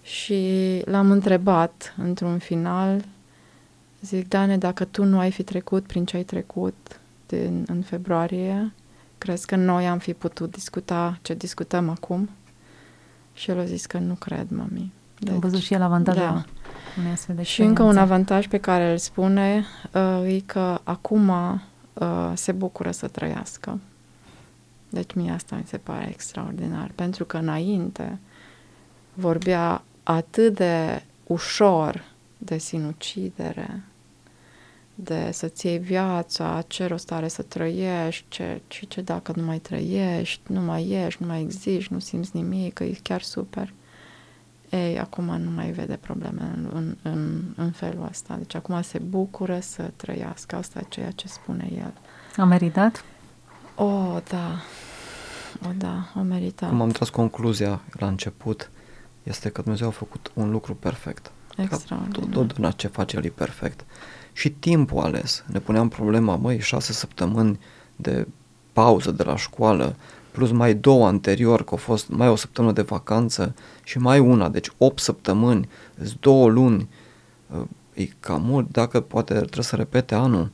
și 0.02 0.82
l-am 0.84 1.10
întrebat 1.10 1.94
într-un 1.96 2.38
final, 2.38 3.04
zic, 4.00 4.28
Dane, 4.28 4.58
dacă 4.58 4.84
tu 4.84 5.04
nu 5.04 5.18
ai 5.18 5.30
fi 5.30 5.42
trecut 5.42 5.86
prin 5.86 6.04
ce 6.04 6.16
ai 6.16 6.22
trecut 6.22 7.00
din, 7.26 7.64
în 7.68 7.82
februarie, 7.82 8.72
crezi 9.18 9.46
că 9.46 9.56
noi 9.56 9.88
am 9.88 9.98
fi 9.98 10.14
putut 10.14 10.50
discuta 10.50 11.18
ce 11.22 11.34
discutăm 11.34 11.88
acum? 11.88 12.30
Și 13.34 13.50
el 13.50 13.58
a 13.58 13.64
zis 13.64 13.86
că 13.86 13.98
nu 13.98 14.14
cred, 14.14 14.46
mami. 14.50 14.92
Am 15.30 15.38
văzut 15.38 15.60
și 15.60 15.74
el 15.74 15.82
avantajul 15.82 16.22
da. 16.22 16.44
unei 16.98 17.12
astfel 17.12 17.34
de 17.34 17.42
Și 17.42 17.60
încă 17.62 17.82
un 17.82 17.88
experiențe. 17.88 18.12
avantaj 18.12 18.48
pe 18.48 18.58
care 18.58 18.90
îl 18.90 18.98
spune 18.98 19.64
uh, 19.92 20.34
e 20.34 20.40
că 20.46 20.80
acum 20.82 21.28
uh, 21.28 22.32
se 22.34 22.52
bucură 22.52 22.90
să 22.90 23.08
trăiască. 23.08 23.78
Deci 24.88 25.14
mie 25.14 25.30
asta 25.30 25.56
mi 25.56 25.66
se 25.66 25.76
pare 25.76 26.08
extraordinar, 26.08 26.90
pentru 26.94 27.24
că 27.24 27.36
înainte 27.36 28.18
vorbea 29.14 29.82
atât 30.02 30.54
de 30.54 31.02
ușor 31.26 32.04
de 32.38 32.58
sinucidere, 32.58 33.82
de 34.94 35.30
să-ți 35.32 35.66
iei 35.66 35.78
viața, 35.78 36.64
ce 36.66 36.86
rost 36.86 37.12
are 37.12 37.28
să 37.28 37.42
trăiești, 37.42 38.24
ce, 38.28 38.60
și 38.68 38.88
ce 38.88 39.00
dacă 39.00 39.32
nu 39.36 39.42
mai 39.42 39.58
trăiești, 39.58 40.52
nu 40.52 40.60
mai 40.60 40.88
ești, 40.88 41.22
nu 41.22 41.28
mai 41.28 41.40
existi, 41.40 41.92
nu 41.92 41.98
simți 41.98 42.30
nimic, 42.36 42.72
că 42.72 42.84
e 42.84 42.98
chiar 43.02 43.22
super. 43.22 43.72
Ei, 44.70 44.98
acum 44.98 45.24
nu 45.24 45.50
mai 45.50 45.70
vede 45.70 45.96
probleme 45.96 46.52
în, 46.54 46.70
în, 46.74 46.96
în, 47.02 47.42
în 47.56 47.70
felul 47.70 48.06
ăsta. 48.10 48.34
Deci 48.36 48.54
acum 48.54 48.82
se 48.82 48.98
bucură 48.98 49.58
să 49.60 49.90
trăiască. 49.96 50.56
Asta 50.56 50.78
e 50.78 50.86
ceea 50.88 51.10
ce 51.10 51.28
spune 51.28 51.68
el. 51.76 51.92
A 52.36 52.44
meritat? 52.44 53.04
O, 53.74 53.84
oh, 53.84 54.22
da. 54.30 54.60
O, 55.68 55.72
da, 55.76 56.12
o 56.16 56.20
merita. 56.20 56.66
Cum 56.66 56.80
am 56.80 56.88
tras 56.88 57.08
concluzia 57.08 57.80
la 57.92 58.06
început, 58.06 58.70
este 59.22 59.48
că 59.48 59.62
Dumnezeu 59.62 59.88
a 59.88 59.90
făcut 59.90 60.30
un 60.34 60.50
lucru 60.50 60.74
perfect. 60.74 61.30
Extraordinar. 61.56 62.28
Totdeauna 62.32 62.70
ce 62.70 62.88
face 62.88 63.16
El 63.16 63.24
e 63.24 63.28
perfect. 63.28 63.84
Și 64.32 64.50
timpul 64.50 64.98
ales. 64.98 65.44
Ne 65.46 65.58
puneam 65.58 65.88
problema, 65.88 66.36
măi, 66.36 66.60
șase 66.60 66.92
săptămâni 66.92 67.58
de 67.96 68.26
pauză 68.72 69.10
de 69.10 69.22
la 69.22 69.36
școală, 69.36 69.96
plus 70.36 70.50
mai 70.50 70.74
două 70.74 71.06
anterior, 71.06 71.62
că 71.64 71.70
au 71.70 71.76
fost 71.76 72.08
mai 72.08 72.28
o 72.28 72.36
săptămână 72.36 72.72
de 72.72 72.82
vacanță 72.82 73.54
și 73.84 73.98
mai 73.98 74.18
una, 74.18 74.48
deci 74.48 74.70
8 74.78 74.98
săptămâni, 74.98 75.68
îs 75.94 76.12
două 76.20 76.48
luni, 76.48 76.88
Uh, 77.46 77.62
e 77.94 78.08
cam 78.20 78.42
mult, 78.42 78.72
dacă 78.72 79.00
poate 79.00 79.34
trebuie 79.34 79.64
să 79.64 79.76
repete 79.76 80.14
anul, 80.14 80.50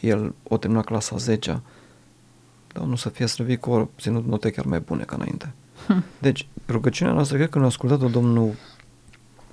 el 0.00 0.34
o 0.48 0.56
termina 0.56 0.82
clasa 0.82 1.16
10 1.16 1.62
dar 2.72 2.84
nu 2.84 2.96
să 2.96 3.08
fie 3.08 3.26
slăvit 3.26 3.60
că 3.60 3.70
au 3.70 3.90
ținut 4.00 4.26
note 4.26 4.50
chiar 4.50 4.64
mai 4.64 4.80
bune 4.80 5.02
ca 5.02 5.14
înainte. 5.16 5.52
Deci, 6.18 6.48
rugăciunea 6.68 7.12
noastră, 7.12 7.36
cred 7.36 7.48
că 7.48 7.58
ne-a 7.58 7.66
ascultat-o 7.66 8.08
Domnul 8.08 8.54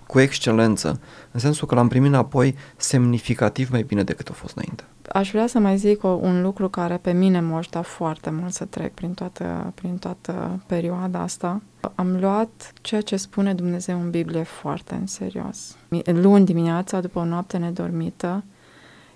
cu 0.07 0.19
excelență, 0.19 0.99
în 1.31 1.39
sensul 1.39 1.67
că 1.67 1.75
l-am 1.75 1.87
primit 1.87 2.09
înapoi 2.09 2.55
semnificativ 2.77 3.69
mai 3.69 3.83
bine 3.83 4.03
decât 4.03 4.29
a 4.29 4.33
fost 4.33 4.55
înainte. 4.55 4.83
Aș 5.11 5.31
vrea 5.31 5.47
să 5.47 5.59
mai 5.59 5.77
zic 5.77 6.03
o, 6.03 6.07
un 6.07 6.41
lucru 6.41 6.69
care 6.69 6.97
pe 6.97 7.11
mine 7.11 7.39
m-a 7.39 7.57
ajutat 7.57 7.85
foarte 7.85 8.29
mult 8.29 8.53
să 8.53 8.65
trec 8.65 8.93
prin 8.93 9.13
toată, 9.13 9.71
prin 9.75 9.97
toată 9.97 10.63
perioada 10.65 11.19
asta. 11.19 11.61
Am 11.95 12.19
luat 12.19 12.73
ceea 12.81 13.01
ce 13.01 13.15
spune 13.15 13.53
Dumnezeu 13.53 14.01
în 14.01 14.09
Biblie 14.09 14.43
foarte 14.43 14.95
în 14.95 15.07
serios. 15.07 15.75
Luni 16.05 16.45
dimineața, 16.45 17.01
după 17.01 17.19
o 17.19 17.25
noapte 17.25 17.57
nedormită, 17.57 18.43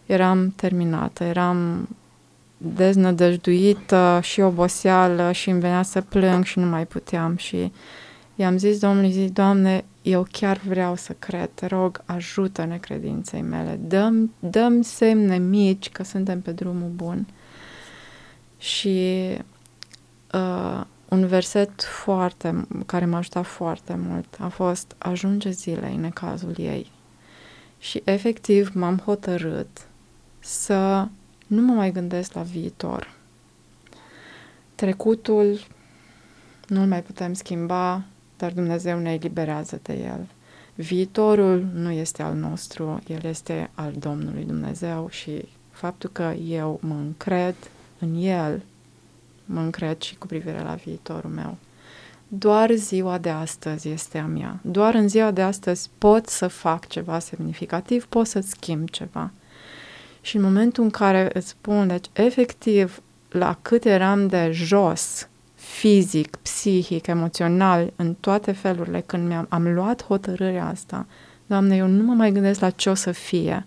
eram 0.06 0.54
terminată, 0.56 1.24
eram 1.24 1.88
deznădăjduită 2.58 4.20
și 4.22 4.42
oboseală 4.42 5.32
și 5.32 5.50
îmi 5.50 5.60
venea 5.60 5.84
să 5.84 6.02
plâng 6.02 6.44
și 6.44 6.60
nu 6.60 6.66
mai 6.66 6.86
puteam 6.86 7.36
și 7.36 7.72
i-am 8.38 8.58
zis 8.58 8.80
Domnului, 8.80 9.12
zic, 9.12 9.34
Doamne, 9.34 9.86
eu 10.02 10.28
chiar 10.32 10.58
vreau 10.58 10.96
să 10.96 11.14
cred, 11.20 11.50
te 11.54 11.66
rog, 11.66 12.02
ajută 12.06 12.66
necredinței 12.66 13.42
mele, 13.42 13.80
dăm, 13.82 14.34
dăm 14.40 14.82
semne 14.82 15.38
mici 15.38 15.90
că 15.90 16.04
suntem 16.04 16.42
pe 16.42 16.52
drumul 16.52 16.90
bun. 16.90 17.28
Și 18.58 19.28
uh, 20.34 20.84
un 21.10 21.28
verset 21.28 21.84
foarte, 21.84 22.68
care 22.86 23.06
m-a 23.06 23.18
ajutat 23.18 23.46
foarte 23.46 23.96
mult 23.96 24.38
a 24.40 24.48
fost 24.48 24.96
ajunge 24.98 25.50
zilei 25.50 25.96
în 25.96 26.10
cazul 26.10 26.54
ei. 26.58 26.92
Și 27.80 28.02
efectiv 28.06 28.72
m-am 28.74 28.98
hotărât 28.98 29.88
să 30.40 31.08
nu 31.48 31.62
mă 31.62 31.74
mai 31.74 31.92
gândesc 31.92 32.34
la 32.34 32.42
viitor. 32.42 33.16
Trecutul 34.76 35.60
nu-l 36.68 36.88
mai 36.88 37.04
putem 37.04 37.34
schimba, 37.34 38.04
dar 38.38 38.52
Dumnezeu 38.52 39.00
ne 39.00 39.14
eliberează 39.14 39.80
de 39.82 39.94
el. 39.94 40.28
Viitorul 40.76 41.68
nu 41.74 41.92
este 41.92 42.22
al 42.22 42.36
nostru, 42.36 43.02
el 43.08 43.24
este 43.24 43.70
al 43.74 43.94
Domnului 44.00 44.44
Dumnezeu 44.44 45.08
și 45.10 45.48
faptul 45.72 46.10
că 46.14 46.34
eu 46.48 46.80
mă 46.82 46.94
încred 46.94 47.56
în 48.00 48.16
el, 48.16 48.62
mă 49.46 49.60
încred 49.60 50.02
și 50.02 50.16
cu 50.16 50.28
privire 50.28 50.62
la 50.62 50.74
viitorul 50.74 51.30
meu. 51.30 51.58
Doar 52.28 52.72
ziua 52.72 53.18
de 53.18 53.30
astăzi 53.30 53.90
este 53.90 54.18
a 54.18 54.26
mea. 54.26 54.60
Doar 54.62 54.94
în 54.94 55.08
ziua 55.08 55.32
de 55.32 55.42
astăzi 55.42 55.90
pot 55.98 56.28
să 56.28 56.48
fac 56.48 56.88
ceva 56.88 57.20
semnificativ, 57.20 58.06
pot 58.06 58.28
să 58.28 58.40
schimb 58.40 58.90
ceva. 58.90 59.32
Și 60.22 60.36
în 60.36 60.42
momentul 60.42 60.84
în 60.84 60.90
care 60.90 61.30
îți 61.34 61.48
spun, 61.48 61.88
deci 61.88 62.06
efectiv, 62.14 63.02
la 63.30 63.58
cât 63.62 63.86
eram 63.86 64.28
de 64.28 64.50
jos, 64.52 65.28
fizic, 65.80 66.36
psihic, 66.36 67.08
emoțional, 67.08 67.94
în 67.96 68.16
toate 68.20 68.52
felurile, 68.52 69.04
când 69.06 69.28
mi-am 69.28 69.46
am 69.50 69.74
luat 69.74 70.06
hotărârea 70.06 70.68
asta, 70.68 71.06
Doamne, 71.46 71.76
eu 71.76 71.88
nu 71.88 72.04
mă 72.04 72.14
mai 72.14 72.32
gândesc 72.32 72.60
la 72.60 72.70
ce 72.70 72.90
o 72.90 72.94
să 72.94 73.12
fie. 73.12 73.66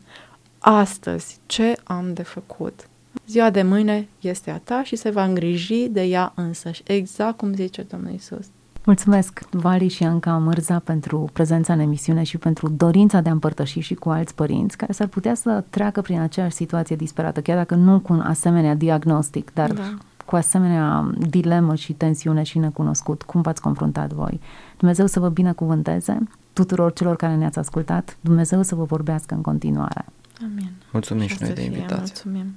Astăzi, 0.59 1.39
ce 1.47 1.77
am 1.85 2.13
de 2.13 2.23
făcut? 2.23 2.89
Ziua 3.27 3.51
de 3.51 3.63
mâine 3.63 4.09
este 4.21 4.51
a 4.51 4.59
ta 4.59 4.83
și 4.85 4.97
se 4.97 5.11
va 5.11 5.25
îngriji 5.25 5.89
de 5.89 6.03
ea 6.03 6.33
însăși, 6.35 6.83
exact 6.87 7.37
cum 7.37 7.55
zice 7.55 7.83
Domnul 7.83 8.13
Isus. 8.13 8.47
Mulțumesc, 8.85 9.41
Vali 9.51 9.89
și 9.89 10.05
Anca 10.05 10.39
Mârza, 10.39 10.79
pentru 10.79 11.29
prezența 11.33 11.73
în 11.73 11.79
emisiune 11.79 12.23
și 12.23 12.39
pentru 12.39 12.69
dorința 12.69 13.21
de 13.21 13.29
a 13.29 13.33
împărtăși 13.33 13.81
și 13.81 13.95
cu 13.95 14.09
alți 14.09 14.35
părinți 14.35 14.77
care 14.77 14.93
s-ar 14.93 15.07
putea 15.07 15.35
să 15.35 15.65
treacă 15.71 16.01
prin 16.01 16.21
aceeași 16.21 16.55
situație 16.55 16.97
disperată, 16.97 17.41
chiar 17.41 17.57
dacă 17.57 17.75
nu 17.75 18.01
cu 18.01 18.13
un 18.13 18.21
asemenea 18.21 18.75
diagnostic, 18.75 19.51
dar 19.55 19.73
Da. 19.73 19.97
Cu 20.31 20.37
asemenea 20.37 21.11
dilemă 21.19 21.75
și 21.75 21.93
tensiune 21.93 22.43
și 22.43 22.59
necunoscut. 22.59 23.23
Cum 23.23 23.41
v-ați 23.41 23.61
confruntat 23.61 24.13
voi? 24.13 24.41
Dumnezeu 24.79 25.07
să 25.07 25.21
vă 25.21 25.29
binecuvânteze 25.29 26.19
tuturor 26.53 26.93
celor 26.93 27.17
care 27.17 27.35
ne-ați 27.35 27.59
ascultat. 27.59 28.17
Dumnezeu 28.21 28.63
să 28.63 28.75
vă 28.75 28.85
vorbească 28.85 29.35
în 29.35 29.41
continuare. 29.41 30.05
Amin. 30.43 30.71
Mulțumim 30.93 31.27
și 31.27 31.33
Așa 31.33 31.45
noi 31.45 31.49
să 31.49 31.55
de 31.55 31.61
fie, 31.61 31.77
invitație. 31.77 32.23
Mulțumim. 32.25 32.55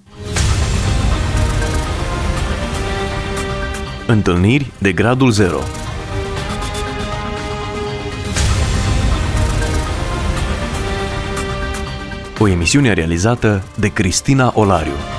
Întâlniri 4.07 4.71
de 4.79 4.91
gradul 4.91 5.31
0 5.31 5.57
O 12.39 12.47
emisiune 12.47 12.93
realizată 12.93 13.63
de 13.79 13.87
Cristina 13.87 14.51
Olariu 14.55 15.12